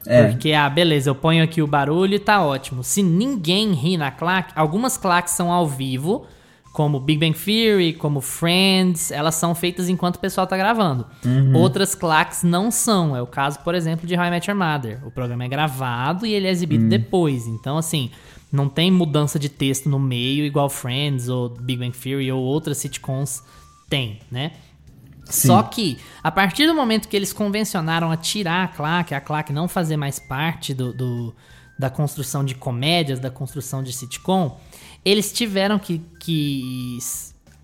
[0.05, 0.27] É.
[0.27, 2.83] Porque, ah, beleza, eu ponho aqui o barulho e tá ótimo.
[2.83, 6.25] Se ninguém ri na claque, algumas claques são ao vivo,
[6.73, 11.05] como Big Bang Theory, como Friends, elas são feitas enquanto o pessoal tá gravando.
[11.55, 13.15] Outras claques não são.
[13.15, 15.05] É o caso, por exemplo, de How I Met Your Mother.
[15.05, 17.47] O programa é gravado e ele é exibido depois.
[17.47, 18.11] Então, assim,
[18.51, 22.77] não tem mudança de texto no meio, igual Friends ou Big Bang Theory ou outras
[22.77, 23.43] sitcoms
[23.89, 24.51] tem, né?
[25.25, 25.47] Sim.
[25.49, 29.53] Só que, a partir do momento que eles convencionaram a tirar a claque, a claque
[29.53, 31.35] não fazer mais parte do, do-
[31.77, 34.59] da construção de comédias, da construção de sitcom,
[35.03, 36.97] eles tiveram que, que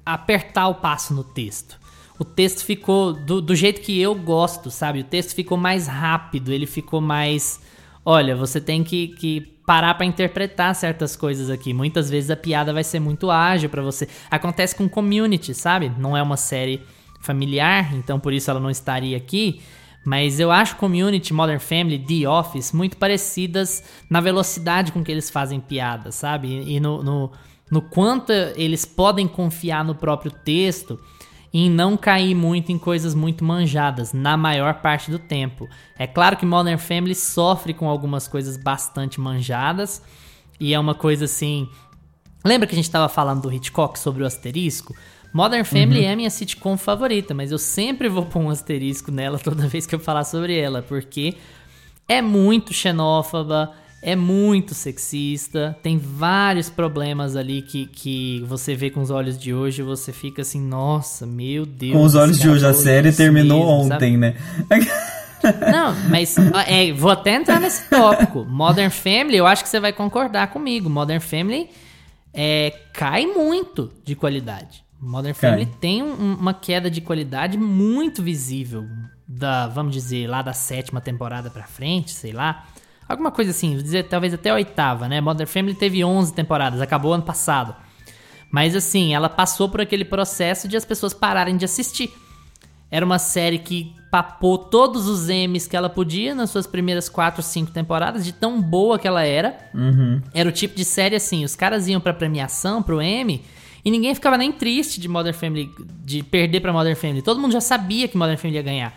[0.06, 1.80] apertar o passo no texto.
[2.18, 5.02] O texto ficou do, do jeito que eu gosto, sabe?
[5.02, 7.60] O texto ficou mais rápido, ele ficou mais.
[8.06, 11.74] Olha, você tem que, que parar pra interpretar certas coisas aqui.
[11.74, 14.08] Muitas vezes a piada vai ser muito ágil pra você.
[14.32, 15.92] Acontece com Community, sabe?
[15.98, 16.82] Não é uma série
[17.20, 19.62] familiar, então por isso ela não estaria aqui.
[20.06, 25.32] Mas eu acho Community, Modern Family, The Office muito parecidas na velocidade com que eles
[25.32, 26.64] fazem piada, sabe?
[26.68, 27.32] E no, no,
[27.72, 31.00] no quanto eles podem confiar no próprio texto
[31.52, 35.68] em não cair muito em coisas muito manjadas, na maior parte do tempo.
[35.98, 40.04] É claro que Modern Family sofre com algumas coisas bastante manjadas,
[40.60, 41.70] e é uma coisa assim.
[42.44, 44.94] Lembra que a gente tava falando do Hitchcock sobre o asterisco?
[45.36, 49.68] Modern Family é minha sitcom favorita, mas eu sempre vou pôr um asterisco nela toda
[49.68, 51.36] vez que eu falar sobre ela, porque
[52.08, 59.02] é muito xenófoba, é muito sexista, tem vários problemas ali que, que você vê com
[59.02, 61.92] os olhos de hoje e você fica assim, nossa, meu Deus.
[61.92, 64.06] Com os olhos de hoje, a série isso terminou mesmo, sabe?
[64.06, 64.36] ontem, né?
[65.70, 68.46] Não, mas é, vou até entrar nesse tópico.
[68.46, 70.90] Modern Family, eu acho que você vai concordar comigo.
[70.90, 71.70] Modern Family
[72.34, 74.85] é, cai muito de qualidade.
[75.00, 75.34] Modern.
[75.34, 78.86] Family tem um- uma queda de qualidade muito visível.
[79.28, 82.66] Da, vamos dizer, lá da sétima temporada pra frente, sei lá.
[83.08, 85.20] Alguma coisa assim, vou dizer, talvez até a oitava, né?
[85.22, 87.76] Modern Family teve 11 temporadas, acabou ano passado.
[88.52, 92.12] Mas assim, ela passou por aquele processo de as pessoas pararem de assistir.
[92.90, 97.42] Era uma série que papou todos os M's que ela podia nas suas primeiras 4,
[97.44, 99.58] 5 temporadas, de tão boa que ela era.
[100.34, 103.44] Era o tipo de série assim, os caras iam pra premiação, pro M,
[103.86, 105.70] e ninguém ficava nem triste de Modern Family,
[106.04, 107.22] de perder pra Modern Family.
[107.22, 108.94] Todo mundo já sabia que Modern Family ia ganhar.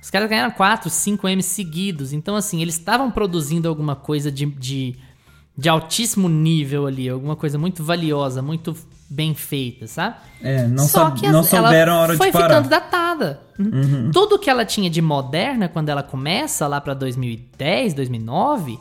[0.00, 2.12] Os caras ganharam 4, 5 M's seguidos.
[2.12, 4.94] Então, assim, eles estavam produzindo alguma coisa de, de,
[5.56, 8.76] de altíssimo nível ali, alguma coisa muito valiosa, muito
[9.10, 10.16] bem feita, sabe?
[10.42, 12.48] É, não, Só que não as- souberam a hora foi de parar.
[12.56, 13.40] ficando datada.
[13.58, 14.10] Uhum.
[14.12, 18.78] Tudo que ela tinha de moderna quando ela começa lá pra 2010, 2009,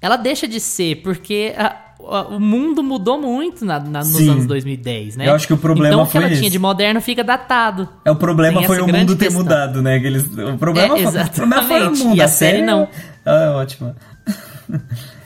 [0.00, 4.30] ela deixa de ser porque a- o mundo mudou muito na- na- nos Sim.
[4.30, 5.28] anos 2010, né?
[5.28, 7.88] Eu acho que o problema então, o que foi ela tinha de moderno fica datado.
[8.04, 9.42] É, o problema foi o mundo ter questão.
[9.42, 9.96] mudado, né?
[9.96, 12.16] Eles, o, problema É, foi, o problema foi o mundo.
[12.16, 12.88] E a série não.
[13.24, 13.94] Ah, ótimo.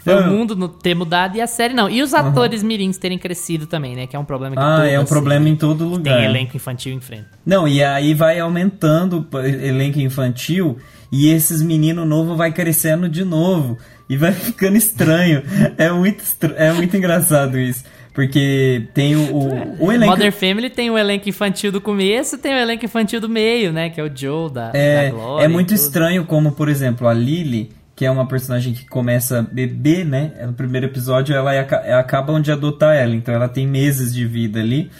[0.02, 1.88] Foi o mundo no- ter mudado e a série não.
[1.88, 4.06] E os atores mirins terem crescido também, né?
[4.06, 6.16] Que é um problema que Ah, é um série problema em todo lugar.
[6.16, 7.26] Tem elenco infantil em frente.
[7.44, 10.78] Não, e aí vai aumentando o elenco infantil
[11.12, 13.76] e esses meninos novos vai crescendo de novo
[14.08, 15.42] e vai ficando estranho.
[15.76, 16.24] é muito
[16.56, 17.84] é muito engraçado isso,
[18.14, 22.52] porque tem o, o, o elenco Modern Family tem o elenco infantil do começo tem
[22.54, 23.90] o elenco infantil do meio, né?
[23.90, 25.44] Que é o Joe da, é, da Glória.
[25.44, 30.04] é muito estranho como, por exemplo, a Lily, que é uma personagem que começa bebê,
[30.04, 30.32] né?
[30.46, 34.58] No primeiro episódio ela aca- acabam de adotar ela, então ela tem meses de vida
[34.58, 34.90] ali.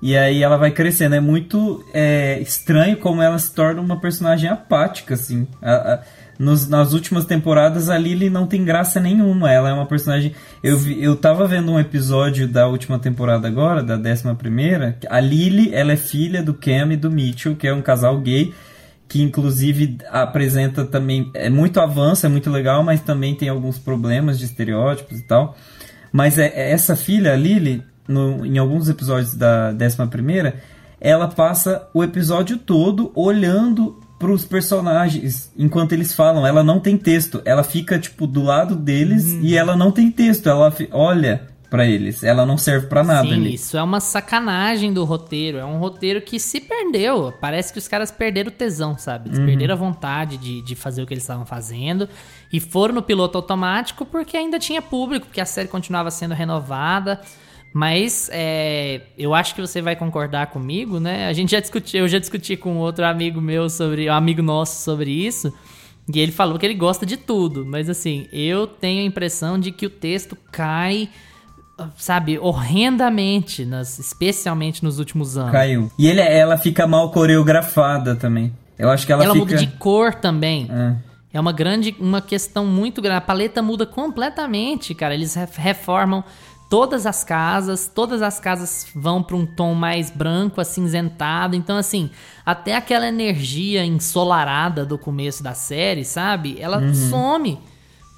[0.00, 1.14] E aí ela vai crescendo.
[1.14, 5.46] É muito é, estranho como ela se torna uma personagem apática, assim.
[5.60, 6.00] A- a-
[6.38, 9.52] nos- nas últimas temporadas a Lily não tem graça nenhuma.
[9.52, 10.32] Ela é uma personagem.
[10.62, 14.96] Eu, vi- eu tava vendo um episódio da última temporada agora, da décima primeira.
[15.10, 18.54] A Lily, ela é filha do Cam e do Mitchell, que é um casal gay
[19.08, 24.38] que inclusive apresenta também é muito avanço, é muito legal, mas também tem alguns problemas
[24.38, 25.56] de estereótipos e tal.
[26.12, 30.56] Mas é, é essa filha, a Lily, no- em alguns episódios da 11 primeira,
[31.00, 36.46] ela passa o episódio todo olhando para os personagens enquanto eles falam.
[36.46, 40.48] Ela não tem texto, ela fica tipo do lado deles e ela não tem texto.
[40.48, 42.22] Ela olha pra eles.
[42.22, 43.54] Ela não serve pra nada Sim, ali.
[43.54, 45.58] isso é uma sacanagem do roteiro.
[45.58, 47.32] É um roteiro que se perdeu.
[47.40, 49.28] Parece que os caras perderam o tesão, sabe?
[49.28, 52.08] Eles perderam a vontade de, de fazer o que eles estavam fazendo.
[52.52, 57.20] E foram no piloto automático porque ainda tinha público, porque a série continuava sendo renovada.
[57.74, 61.28] Mas é, eu acho que você vai concordar comigo, né?
[61.28, 64.82] A gente já discutiu, eu já discuti com outro amigo meu sobre, um amigo nosso
[64.82, 65.52] sobre isso.
[66.12, 69.72] E ele falou que ele gosta de tudo, mas assim, eu tenho a impressão de
[69.72, 71.08] que o texto cai,
[71.96, 75.52] sabe, horrendamente, nas, especialmente nos últimos anos.
[75.52, 75.90] Caiu.
[75.98, 78.54] E ele, ela fica mal coreografada também.
[78.78, 79.44] Eu acho que ela, Ela fica.
[79.46, 80.68] muda de cor também.
[80.70, 80.94] É.
[81.32, 83.18] É uma grande, uma questão muito grande.
[83.18, 85.12] A paleta muda completamente, cara.
[85.14, 86.24] Eles re- reformam
[86.70, 91.54] todas as casas, todas as casas vão para um tom mais branco, acinzentado.
[91.54, 92.10] Então, assim,
[92.44, 96.56] até aquela energia ensolarada do começo da série, sabe?
[96.58, 96.94] Ela Uhum.
[96.94, 97.58] some.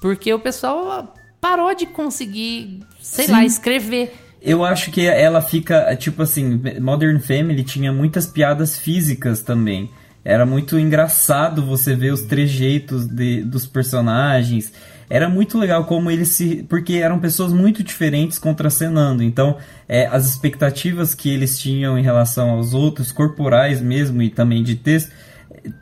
[0.01, 3.31] Porque o pessoal parou de conseguir, sei Sim.
[3.31, 4.13] lá, escrever.
[4.41, 9.89] Eu acho que ela fica, tipo assim, Modern Family tinha muitas piadas físicas também.
[10.23, 14.71] Era muito engraçado você ver os trejeitos de, dos personagens.
[15.09, 16.63] Era muito legal como eles se.
[16.69, 19.23] Porque eram pessoas muito diferentes contracenando.
[19.23, 24.61] Então, é, as expectativas que eles tinham em relação aos outros, corporais mesmo e também
[24.61, 25.11] de texto,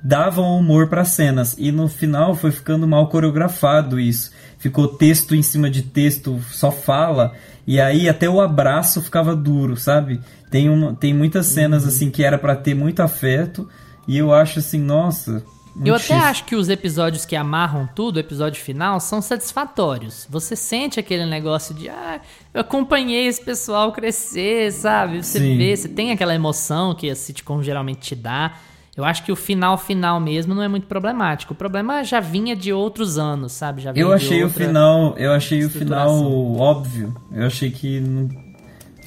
[0.04, 1.56] davam humor para cenas.
[1.58, 4.32] E no final foi ficando mal coreografado isso.
[4.68, 7.34] Ficou texto em cima de texto, só fala.
[7.66, 10.20] E aí até o abraço ficava duro, sabe?
[10.52, 11.90] Tem, uma, tem muitas cenas Uhum.
[11.90, 13.70] assim que era para ter muito afeto.
[14.06, 15.42] E eu acho assim, nossa.
[15.86, 20.28] Eu até acho que os episódios que amarram tudo, o episódio final, são satisfatórios.
[20.30, 22.20] Você sente aquele negócio de, ah,
[22.54, 25.24] eu acompanhei esse pessoal crescer, sabe?
[25.24, 25.58] Você Sim.
[25.58, 28.54] vê, você tem aquela emoção que a sitcom geralmente te dá.
[28.98, 31.54] Eu acho que o final final mesmo não é muito problemático.
[31.54, 33.84] O problema já vinha de outros anos, sabe?
[33.84, 36.10] Já Eu achei o final, eu achei o final
[36.56, 37.16] óbvio.
[37.32, 38.28] Eu achei que não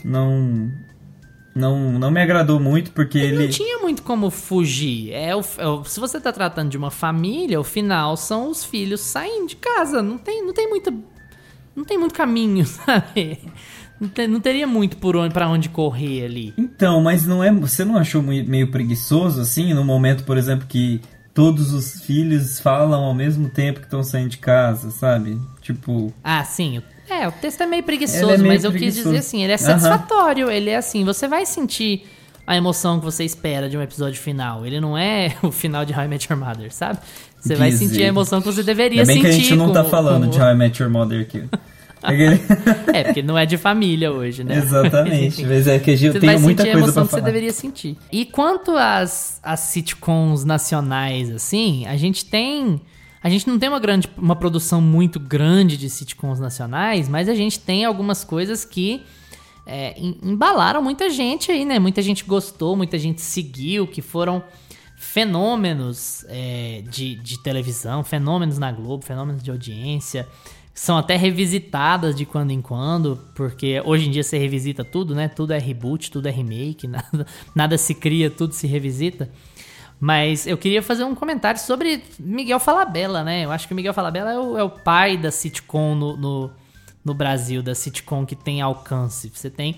[0.04, 5.12] não não, me agradou muito porque ele Não tinha muito como fugir.
[5.12, 9.00] É o, é se você tá tratando de uma família, o final são os filhos
[9.00, 10.00] saindo de casa.
[10.00, 10.94] Não tem, não tem muito.
[11.74, 13.40] Não tem muito caminho, sabe?
[14.00, 16.54] Não, te- não teria muito por onde, pra onde correr ali.
[16.56, 17.52] Então, mas não é.
[17.52, 21.00] Você não achou meio preguiçoso assim, no momento, por exemplo, que
[21.34, 25.38] todos os filhos falam ao mesmo tempo que estão saindo de casa, sabe?
[25.60, 26.82] Tipo, Ah, sim.
[27.08, 29.56] É, o texto é meio preguiçoso, é meio mas eu quis dizer assim, ele é
[29.56, 32.04] satisfatório, ele é assim, você vai sentir
[32.46, 34.64] a emoção que você espera de um episódio final.
[34.64, 36.98] Ele não é o final de How I Met Your Mother, sabe?
[37.40, 39.34] Você vai sentir a emoção que você deveria ainda bem sentir.
[39.36, 41.44] que a gente não tá com- falando com- de How I Met Your Mother aqui.
[42.92, 44.56] É, porque não é de família hoje, né?
[44.56, 45.44] Exatamente.
[45.44, 47.96] Mas é que eu tenho muita sentir a coisa emoção pra que você deveria sentir.
[48.10, 52.80] E quanto às, às sitcoms nacionais, assim, a gente tem.
[53.22, 57.34] A gente não tem uma grande, uma produção muito grande de sitcoms nacionais, mas a
[57.34, 59.02] gente tem algumas coisas que
[59.66, 61.78] é, em- embalaram muita gente aí, né?
[61.78, 64.42] Muita gente gostou, muita gente seguiu, que foram
[64.96, 70.26] fenômenos é, de, de televisão, fenômenos na Globo, fenômenos de audiência.
[70.72, 75.28] São até revisitadas de quando em quando, porque hoje em dia você revisita tudo, né?
[75.28, 79.30] Tudo é reboot, tudo é remake, nada, nada se cria, tudo se revisita.
[80.00, 83.44] Mas eu queria fazer um comentário sobre Miguel Falabella, né?
[83.44, 86.50] Eu acho que o Miguel Falabella é o, é o pai da sitcom no, no,
[87.04, 89.30] no Brasil, da sitcom que tem alcance.
[89.34, 89.76] Você tem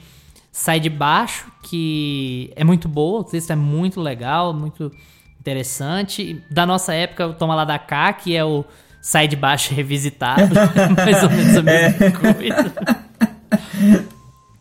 [0.52, 4.92] Sai de Baixo, que é muito boa, o texto é muito legal, muito
[5.40, 6.40] interessante.
[6.48, 8.64] Da nossa época, o Toma Lá da Cá, que é o
[9.02, 10.54] Sai de Baixo revisitado,
[10.96, 12.72] mais ou menos a mesma coisa.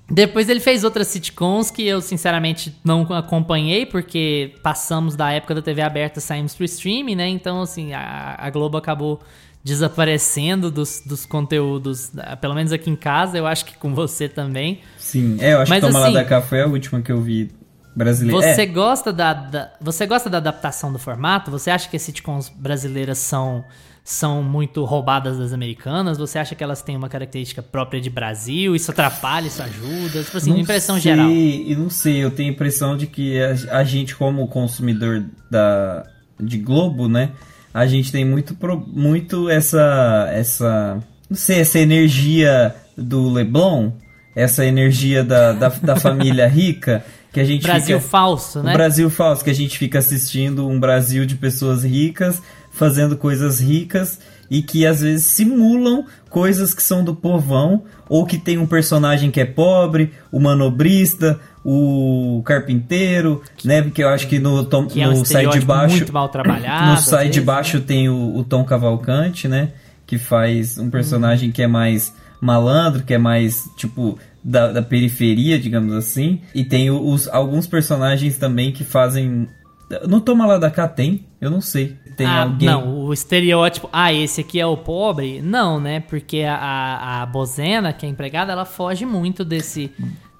[0.09, 5.61] Depois ele fez outras sitcoms que eu sinceramente não acompanhei, porque passamos da época da
[5.61, 7.29] TV aberta, saímos pro streaming, né?
[7.29, 9.21] Então, assim, a, a Globo acabou
[9.63, 14.81] desaparecendo dos, dos conteúdos, pelo menos aqui em casa, eu acho que com você também.
[14.97, 17.11] Sim, é, eu acho Mas que Toma assim- Lá da Cá foi a última que
[17.11, 17.49] eu vi
[17.95, 18.41] brasileira.
[18.53, 21.49] Você É, gosta da, da- você gosta da adaptação do formato?
[21.51, 23.63] Você acha que as sitcoms brasileiras são
[24.03, 26.17] são muito roubadas das americanas?
[26.17, 28.75] Você acha que elas têm uma característica própria de Brasil?
[28.75, 30.23] Isso atrapalha, isso ajuda?
[30.23, 31.29] Tipo assim, não uma impressão sei, geral.
[31.29, 36.05] Eu não sei, eu tenho a impressão de que a, a gente, como consumidor da,
[36.39, 37.31] de Globo, né?
[37.73, 40.99] A gente tem muito, muito essa, essa.
[41.29, 43.91] Não sei, essa energia do Leblon,
[44.35, 48.73] essa energia da, da, da família rica, que a gente Brasil fica, falso, né?
[48.73, 54.19] Brasil falso, que a gente fica assistindo um Brasil de pessoas ricas, fazendo coisas ricas
[54.49, 59.31] e que às vezes simulam coisas que são do povão, ou que tem um personagem
[59.31, 63.81] que é pobre, o manobrista, o carpinteiro, né?
[63.81, 65.95] Porque eu acho que no, tom, Que é um no Sai de Baixo.
[65.97, 66.91] muito mal trabalhado.
[66.91, 67.83] No Sai de vezes, Baixo né?
[67.87, 69.69] tem o, o Tom Cavalcante, né?
[70.11, 75.57] que faz um personagem que é mais malandro, que é mais, tipo, da, da periferia,
[75.57, 76.41] digamos assim.
[76.53, 79.47] E tem os, alguns personagens também que fazem.
[80.05, 81.25] No Toma Lá da Cá tem?
[81.39, 81.95] Eu não sei.
[82.15, 82.67] Tem ah, alguém.
[82.67, 86.01] Não, o estereótipo, ah, esse aqui é o pobre, não, né?
[86.01, 89.91] Porque a, a, Bozena, que é empregada, ela foge muito desse,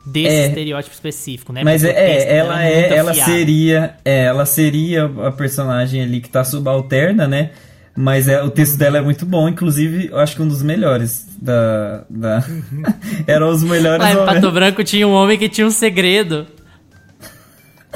[0.06, 0.48] desse É.
[0.48, 1.64] estereótipo específico, né?
[1.64, 6.20] Mas é, texto é, ela é, muito ela seria, é, ela seria a personagem ali
[6.20, 7.52] que tá subalterna, né?
[7.96, 11.28] Mas é, o texto dela é muito bom, inclusive, eu acho que um dos melhores
[11.42, 12.44] da, da...
[13.28, 14.26] eram os melhores Lá em.
[14.26, 16.48] Pato Branco tinha um homem que tinha um segredo.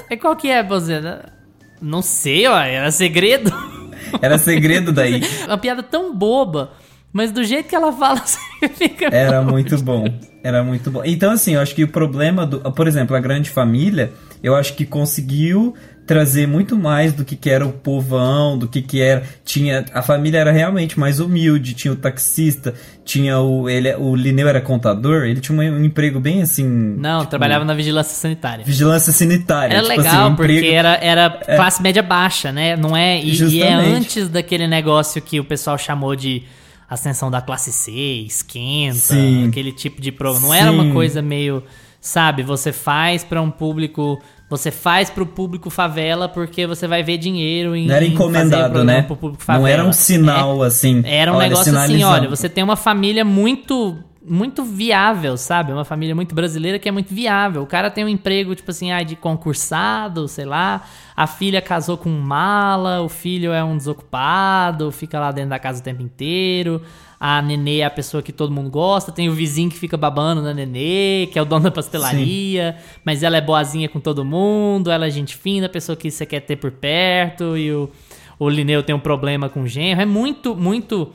[0.09, 1.34] E qual que é, Bozena?
[1.82, 3.51] Não sei, ó, era segredo.
[4.21, 5.21] Era segredo daí.
[5.45, 6.71] Uma piada tão boba,
[7.11, 9.07] mas do jeito que ela fala, você fica...
[9.07, 10.05] Era muito bom.
[10.43, 11.01] Era muito bom.
[11.03, 12.59] Então, assim, eu acho que o problema do.
[12.71, 14.13] Por exemplo, a grande família,
[14.45, 15.73] eu acho que conseguiu
[16.05, 19.23] trazer muito mais do que, que era o povão, do que, que era.
[19.43, 19.83] Tinha.
[19.91, 23.67] A família era realmente mais humilde, tinha o taxista, tinha o.
[23.67, 26.63] Ele, o Lineu era contador, ele tinha um, emprego bem assim.
[26.63, 28.63] Não, tipo, trabalhava na vigilância sanitária.
[28.63, 29.73] Vigilância sanitária.
[29.73, 32.75] Era tipo legal, assim, um porque emprego- era, era classe média baixa, né?
[32.75, 36.43] Não é, e, e é antes daquele negócio que o pessoal chamou de
[36.87, 37.91] ascensão da classe C,
[38.27, 39.47] esquenta, Sim.
[39.47, 40.45] aquele tipo de programa.
[40.47, 40.93] Não era uma Sim.
[40.93, 41.63] coisa meio,
[42.05, 47.17] sabe, você faz pra um público, você faz pro público favela porque você vai ver
[47.17, 49.01] dinheiro em Não era encomendado, né?
[49.01, 49.67] pro público favela.
[49.67, 51.01] Não era um sinal assim.
[51.03, 53.97] É, era um olha, negócio assim, olha, você tem uma família muito
[54.27, 55.71] muito viável, sabe?
[55.71, 57.61] Uma família muito brasileira que é muito viável.
[57.61, 60.81] O cara tem um emprego, tipo assim, ah, de concursado, sei lá.
[61.15, 65.59] A filha casou com um mala, o filho é um desocupado, fica lá dentro da
[65.59, 66.81] casa o tempo inteiro.
[67.20, 69.11] A nenê é a pessoa que todo mundo gosta.
[69.11, 72.76] Tem o vizinho que fica babando na nenê, que é o dono da pastelaria.
[73.03, 76.26] Mas ela é boazinha com todo mundo, ela é gente fina, a pessoa que você
[76.26, 77.57] quer ter por perto.
[77.57, 77.89] E o,
[78.38, 80.01] o Lineu tem um problema com o genro.
[80.01, 81.11] É muito, muito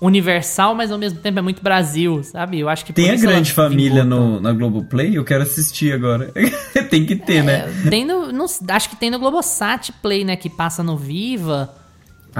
[0.00, 2.58] universal, mas ao mesmo tempo é muito Brasil, sabe?
[2.60, 5.16] Eu acho que Tem a grande família no, na Globoplay?
[5.16, 6.32] Eu quero assistir agora.
[6.90, 7.60] tem que ter, né?
[7.60, 7.90] tanto.
[7.90, 10.36] Tem no, não- acho que tem no Globosat Play, né?
[10.36, 11.74] Que passa no Viva.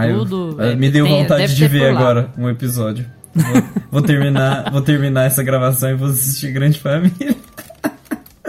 [0.04, 0.56] Eu- tudo.
[0.58, 3.06] ah, é, me deu tem- vontade de ver agora um episódio.
[3.34, 7.36] Vou, vou terminar, vou terminar essa gravação e vou assistir Grande Família.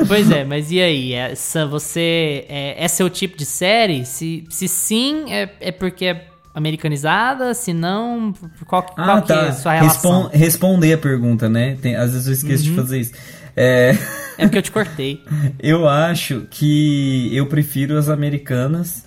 [0.08, 1.14] Pois é, mas e aí?
[1.14, 2.46] Essa, você.
[2.50, 4.06] É, é seu tipo de série?
[4.06, 7.54] Se, se sim, é, é porque é americanizada?
[7.54, 8.34] Se não,
[8.66, 9.42] qual, qual Ah, que é tá.
[9.48, 10.22] a sua relação?
[10.24, 11.78] Respon- responder a pergunta, né?
[11.82, 12.70] Tem- às vezes eu esqueço Uhum.
[12.72, 13.12] de fazer isso.
[13.56, 13.96] É,
[14.38, 15.24] É porque eu te cortei.
[15.60, 19.04] eu acho que eu prefiro as americanas,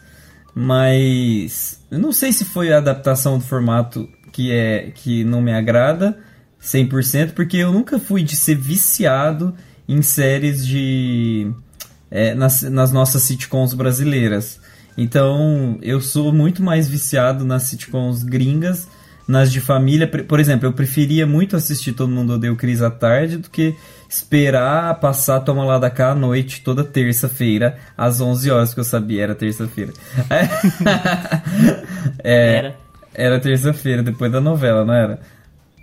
[0.54, 5.52] mas eu não sei se foi a adaptação do formato que é que não me
[5.52, 6.16] agrada
[6.62, 9.54] 100%, porque eu nunca fui de ser viciado
[9.88, 11.50] em séries de
[12.10, 14.60] é, nas, nas nossas sitcoms brasileiras.
[14.96, 18.88] Então, eu sou muito mais viciado nas sitcoms gringas,
[19.26, 20.06] nas de família.
[20.06, 23.74] Por exemplo, eu preferia muito assistir Todo Mundo Odeia o Cris à tarde do que
[24.10, 28.84] esperar passar Toma Lá da Cá à noite, toda terça-feira, às 11 horas, porque eu
[28.84, 29.92] sabia, era terça-feira.
[32.22, 32.76] É, Era.
[33.14, 35.20] Era terça-feira, depois da novela, não era?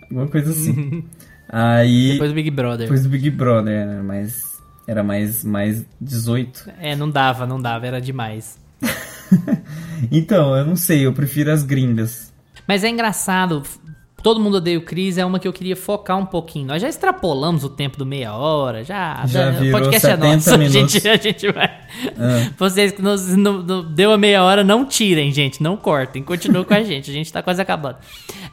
[0.04, 1.04] Alguma coisa assim.
[1.50, 2.14] Aí...
[2.14, 2.80] Depois do Big Brother.
[2.86, 4.58] Depois do Big Brother, era mais...
[4.88, 6.72] Era mais, mais 18.
[6.80, 8.60] É, não dava, não dava, era demais.
[10.12, 12.32] Então, eu não sei, eu prefiro as gringas.
[12.68, 13.64] Mas é engraçado.
[14.28, 16.68] Todo mundo odeia o Chris, é uma que eu queria focar um pouquinho.
[16.68, 19.26] Nós já extrapolamos o tempo do meia hora, já.
[19.26, 20.50] Já o virou podcast é 70 nosso.
[20.62, 21.66] A gente, a gente vai.
[22.18, 22.52] Ah.
[22.58, 25.64] Vocês que nos, não- não- deu a meia hora, não tirem, gente.
[25.64, 26.22] Não cortem.
[26.22, 27.10] Continuem com a gente.
[27.10, 28.00] A gente tá quase acabando.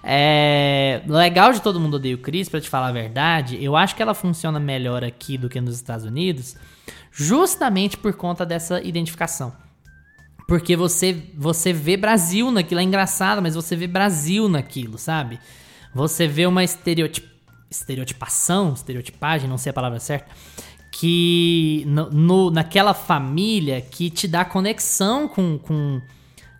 [0.04, 3.96] É, legal de todo mundo odeia o Chris, pra te falar a verdade, eu acho
[3.96, 6.54] que ela funciona melhor aqui do que nos Estados Unidos,
[7.10, 9.52] justamente por conta dessa identificação.
[10.46, 15.40] Porque você, você vê Brasil naquilo, é engraçado, mas você vê Brasil naquilo, sabe?
[15.95, 17.28] Você vê uma estereotip,
[17.70, 20.28] estereotipação, estereotipagem, não sei a palavra certa,
[20.90, 26.01] que no, no- naquela família que te dá conexão com, com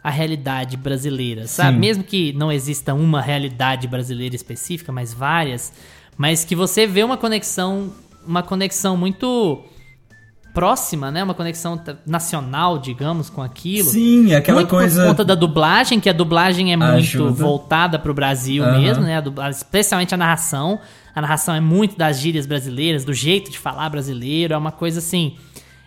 [0.03, 1.75] a realidade brasileira, sabe?
[1.75, 1.81] Sim.
[1.81, 5.73] Mesmo que não exista uma realidade brasileira específica, mas várias,
[6.17, 7.93] mas que você vê uma conexão,
[8.27, 9.65] uma conexão muito
[10.55, 11.23] próxima, né?
[11.23, 13.91] Uma conexão nacional, digamos, com aquilo.
[13.91, 15.03] Sim, aquela muito coisa...
[15.03, 17.33] por conta da dublagem, que a dublagem é muito Ajuda.
[17.33, 18.79] voltada pro Brasil Aham.
[18.79, 19.21] mesmo, né?
[19.51, 20.81] Especialmente a narração.
[21.15, 25.01] A narração é muito das gírias brasileiras, do jeito de falar brasileiro, é uma coisa
[25.01, 25.37] assim.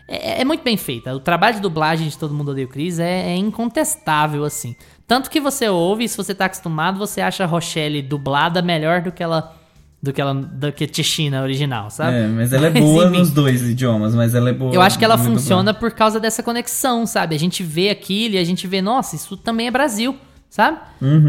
[0.08, 1.16] É, é muito bem feita.
[1.16, 4.76] O trabalho de dublagem de Todo Mundo Odeia o Chris é, é incontestável, assim.
[5.08, 9.02] Tanto que você ouve, e se você tá acostumado, você acha a Rochelle dublada melhor
[9.02, 9.57] do que ela.
[10.02, 10.34] Do que ela.
[10.34, 12.18] Do que Tichina original, sabe?
[12.18, 13.18] É, mas ela é boa enfim.
[13.18, 14.74] nos dois idiomas, mas ela é boa...
[14.74, 17.36] Eu acho que ela funciona por causa dessa conexão, sabe?
[17.36, 20.16] A gente vê aquilo e a gente vê, nossa, isso também é Brasil.
[20.50, 20.80] sabe?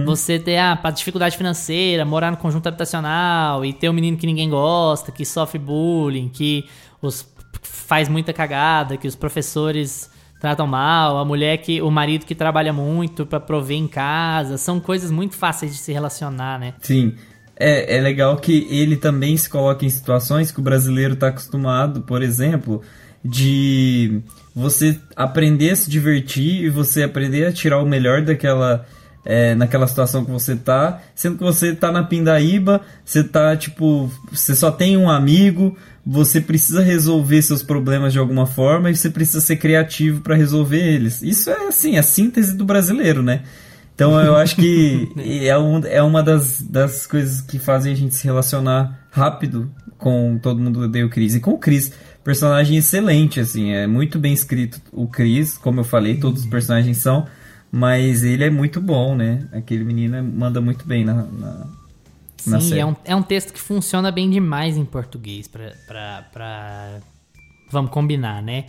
[0.05, 4.49] Você ter a dificuldade financeira, morar no conjunto habitacional e ter um menino que ninguém
[4.49, 6.65] gosta, que sofre bullying, que
[7.03, 7.27] os
[7.63, 10.11] faz muita cagada, que os professores
[10.41, 14.79] tratam mal, a mulher que o marido que trabalha muito pra prover em casa, são
[14.79, 16.75] coisas muito fáceis de se relacionar, né?
[16.81, 17.15] Sim.
[17.59, 22.03] É, é legal que ele também se coloca em situações que o brasileiro está acostumado,
[22.03, 22.83] por exemplo,
[23.25, 24.21] de
[24.55, 28.87] você aprender a se divertir e você aprender a tirar o melhor daquela.
[29.25, 34.11] é, naquela situação que você tá, sendo que você tá na pindaíba, você tá tipo,
[34.33, 39.11] você só tem um amigo, você precisa resolver seus problemas de alguma forma e você
[39.11, 41.21] precisa ser criativo para resolver eles.
[41.23, 43.43] Isso é assim, a síntese do brasileiro, né?
[43.99, 45.11] Então eu acho que
[45.45, 49.69] é, um, é uma das, das coisas que fazem a gente se relacionar rápido
[49.99, 51.35] com todo mundo odeia o Chris.
[51.35, 51.93] E com o Chris,
[52.23, 56.99] personagem excelente, assim, é muito bem escrito o Chris, como eu falei, todos os personagens
[56.99, 57.27] são,
[57.73, 59.49] mas ele é muito bom, né?
[59.51, 61.67] Aquele menino manda muito bem na, na,
[62.47, 62.81] na Sim, série.
[62.81, 67.01] é um, é um texto que funciona bem demais em português pra, pra, pra...
[67.73, 68.67] Vamos combinar, né?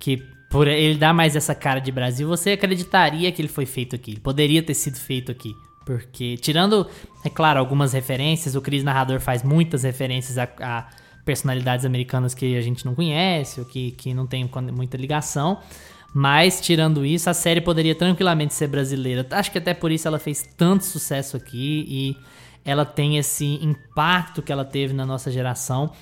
[0.00, 3.96] Que por ele dar mais essa cara de Brasil, você acreditaria que ele foi feito
[3.96, 4.10] aqui.
[4.10, 5.56] Ele poderia ter sido feito aqui.
[5.86, 6.86] Porque, tirando,
[7.24, 10.86] é claro, algumas referências, o Cris Narrador faz muitas referências a, a
[11.24, 15.58] personalidades americanas que a gente não conhece, ou que, que não tem muita ligação.
[16.14, 19.26] Mas, tirando isso, a série poderia tranquilamente ser brasileira.
[19.30, 22.16] Acho que até por isso ela fez tanto sucesso aqui e
[22.62, 25.92] ela tem esse impacto que ela teve na nossa geração.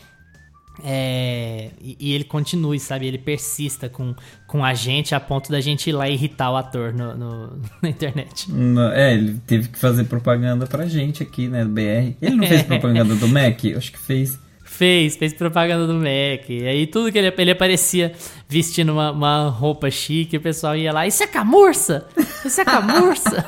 [0.85, 3.07] É, e, e ele continue, sabe?
[3.07, 4.15] Ele persista com,
[4.47, 7.89] com a gente a ponto da gente ir lá irritar o ator no, no- na
[7.89, 8.51] internet.
[8.51, 12.15] Não, É, ele teve que fazer propaganda pra gente aqui, né, do BR.
[12.21, 13.65] Ele não fez propaganda do Mac?
[13.65, 14.39] Eu Acho que fez.
[14.65, 16.49] Fez, fez propaganda do Mac.
[16.49, 18.13] E aí tudo que ele, ele aparecia
[18.49, 22.07] vestindo uma, uma roupa chique, o pessoal ia lá, isso é camurça!
[22.45, 23.45] Isso é camurça!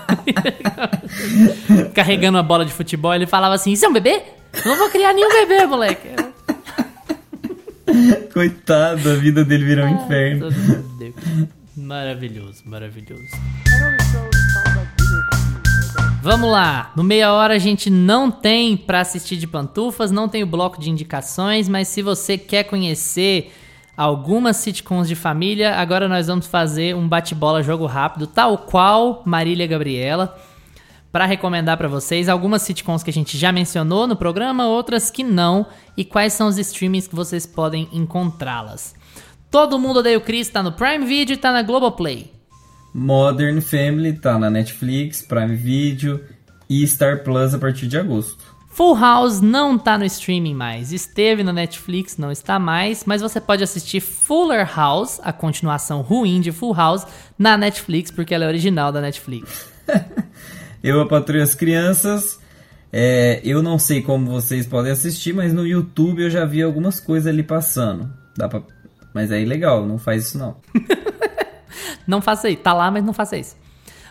[1.94, 4.22] Carregando uma bola de futebol, ele falava assim, isso é um bebê?
[4.66, 6.08] Não vou criar nenhum bebê, moleque.
[8.32, 10.48] Coitado, a vida dele virou um inferno.
[11.76, 13.22] Maravilhoso, maravilhoso.
[16.22, 20.42] Vamos lá, no meia hora a gente não tem pra assistir de pantufas, não tem
[20.42, 23.52] o bloco de indicações, mas se você quer conhecer
[23.96, 29.66] algumas sitcoms de família, agora nós vamos fazer um bate-bola jogo rápido, tal qual Marília
[29.66, 30.38] Gabriela,
[31.12, 35.22] Pra recomendar pra vocês algumas sitcoms que a gente já mencionou no programa, outras que
[35.22, 38.94] não, e quais são os streamings que vocês podem encontrá-las.
[39.50, 42.32] Todo mundo odeia o Chris tá no Prime Video e tá na Globoplay.
[42.94, 46.24] Modern Family tá na Netflix, Prime Video
[46.68, 48.42] e Star Plus a partir de agosto.
[48.70, 50.94] Full House não tá no streaming mais.
[50.94, 56.40] Esteve no Netflix, não está mais, mas você pode assistir Fuller House, a continuação ruim
[56.40, 57.06] de Full House,
[57.38, 59.68] na Netflix, porque ela é original da Netflix.
[60.82, 62.40] Eu apatrulho as crianças.
[62.92, 67.00] É, eu não sei como vocês podem assistir, mas no YouTube eu já vi algumas
[67.00, 68.12] coisas ali passando.
[68.36, 68.62] Dá pra...
[69.14, 70.56] Mas aí legal, não faz isso não.
[72.06, 73.56] Não faça isso, tá lá, mas não faça isso.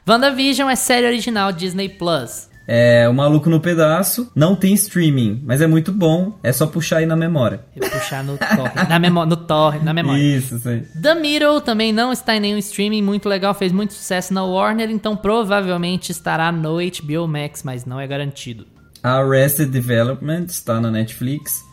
[0.07, 2.49] WandaVision é série original Disney Plus.
[2.68, 6.39] É, o Maluco no Pedaço não tem streaming, mas é muito bom.
[6.43, 7.62] É só puxar aí na memória.
[7.76, 10.22] Eu vou puxar no torre, na memória, no torre, na memória.
[10.22, 10.82] Isso, aí.
[11.01, 14.89] The Middle também não está em nenhum streaming, muito legal, fez muito sucesso na Warner,
[14.89, 18.66] então provavelmente estará no HBO Max, mas não é garantido.
[19.03, 21.64] Arrested Development está na Netflix.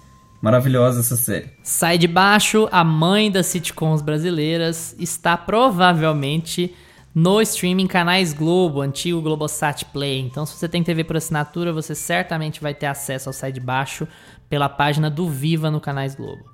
[0.41, 1.51] Maravilhosa essa série.
[1.64, 6.72] Sai de baixo, a mãe das sitcoms brasileiras está provavelmente
[7.15, 10.21] no streaming canais Globo, antigo Globosat Play.
[10.21, 13.61] Então, se você tem TV por assinatura, você certamente vai ter acesso ao Sai de
[13.61, 14.07] Baixo
[14.49, 16.45] pela página do Viva no canais Globo.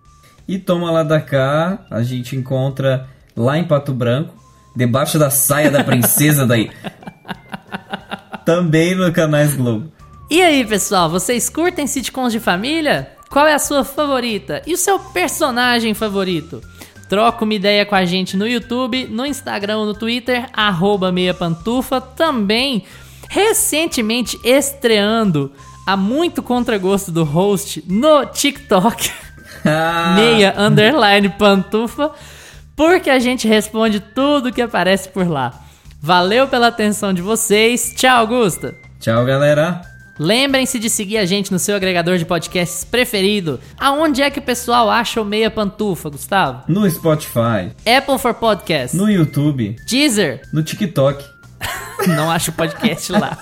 [0.47, 4.35] E Toma Lá da Cá, a gente encontra lá em Pato Branco,
[4.77, 6.71] debaixo da saia da princesa daí.
[8.45, 9.91] Também no Canais Globo.
[10.31, 13.11] E aí, pessoal, vocês curtem sitcoms de família?
[13.31, 14.63] Qual é a sua favorita?
[14.67, 16.61] E o seu personagem favorito?
[17.09, 21.35] Troca uma ideia com a gente no YouTube, no Instagram ou no Twitter, arroba meia
[21.35, 22.01] pantufa.
[22.01, 22.85] Também,
[23.29, 25.53] recentemente estreando,
[25.87, 29.11] a muito contragosto do host, no TikTok,
[29.65, 32.11] Ah, meia underline pantufa,
[32.75, 35.53] porque a gente responde tudo que aparece por lá.
[36.01, 37.95] Valeu pela atenção de vocês.
[37.97, 38.75] Tchau, Augusta!
[39.01, 39.94] Tchau, galera.
[40.19, 43.59] Lembrem-se de seguir a gente no seu agregador de podcasts preferido.
[43.79, 46.63] Aonde é que o pessoal acha o Meia Pantufa, Gustavo?
[46.69, 48.97] No Spotify, Apple for Podcast.
[48.97, 50.43] no YouTube, Deezer.
[50.53, 51.25] no TikTok.
[52.07, 53.37] Não acho podcast lá.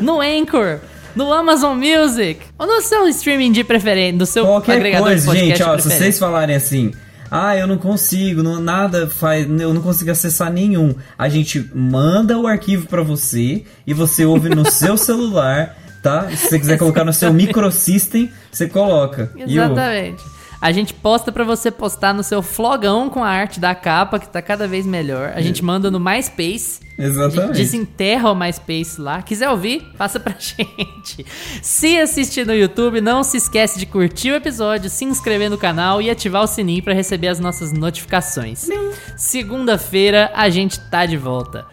[0.00, 0.78] no Anchor.
[1.14, 2.40] No Amazon Music.
[2.58, 4.16] Ou no seu streaming de preferência.
[4.18, 6.90] No seu Qualquer agregador de coisa, podcast gente, ó, se vocês falarem assim,
[7.30, 10.94] ah, eu não consigo, não, nada faz, eu não consigo acessar nenhum.
[11.18, 16.28] A gente manda o arquivo pra você e você ouve no seu celular, tá?
[16.30, 19.30] Se você quiser colocar no seu microsystem, você coloca.
[19.36, 20.22] Exatamente.
[20.60, 24.28] A gente posta pra você postar no seu flogão com a arte da capa, que
[24.28, 25.32] tá cada vez melhor.
[25.34, 26.78] A gente manda no MySpace.
[26.96, 27.56] A gente Exatamente.
[27.56, 29.22] desenterra o MySpace lá.
[29.22, 31.26] Quiser ouvir, passa pra gente.
[31.60, 36.00] Se assistir no YouTube, não se esquece de curtir o episódio, se inscrever no canal
[36.00, 38.68] e ativar o sininho pra receber as nossas notificações.
[39.16, 41.66] Segunda-feira a gente tá de volta.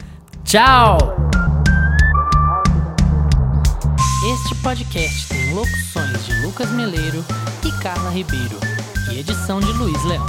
[0.43, 1.58] Tchau!
[4.49, 7.23] Este podcast tem locuções de Lucas Meleiro
[7.63, 8.57] e Carla Ribeiro
[9.11, 10.25] e edição de Luiz Leão.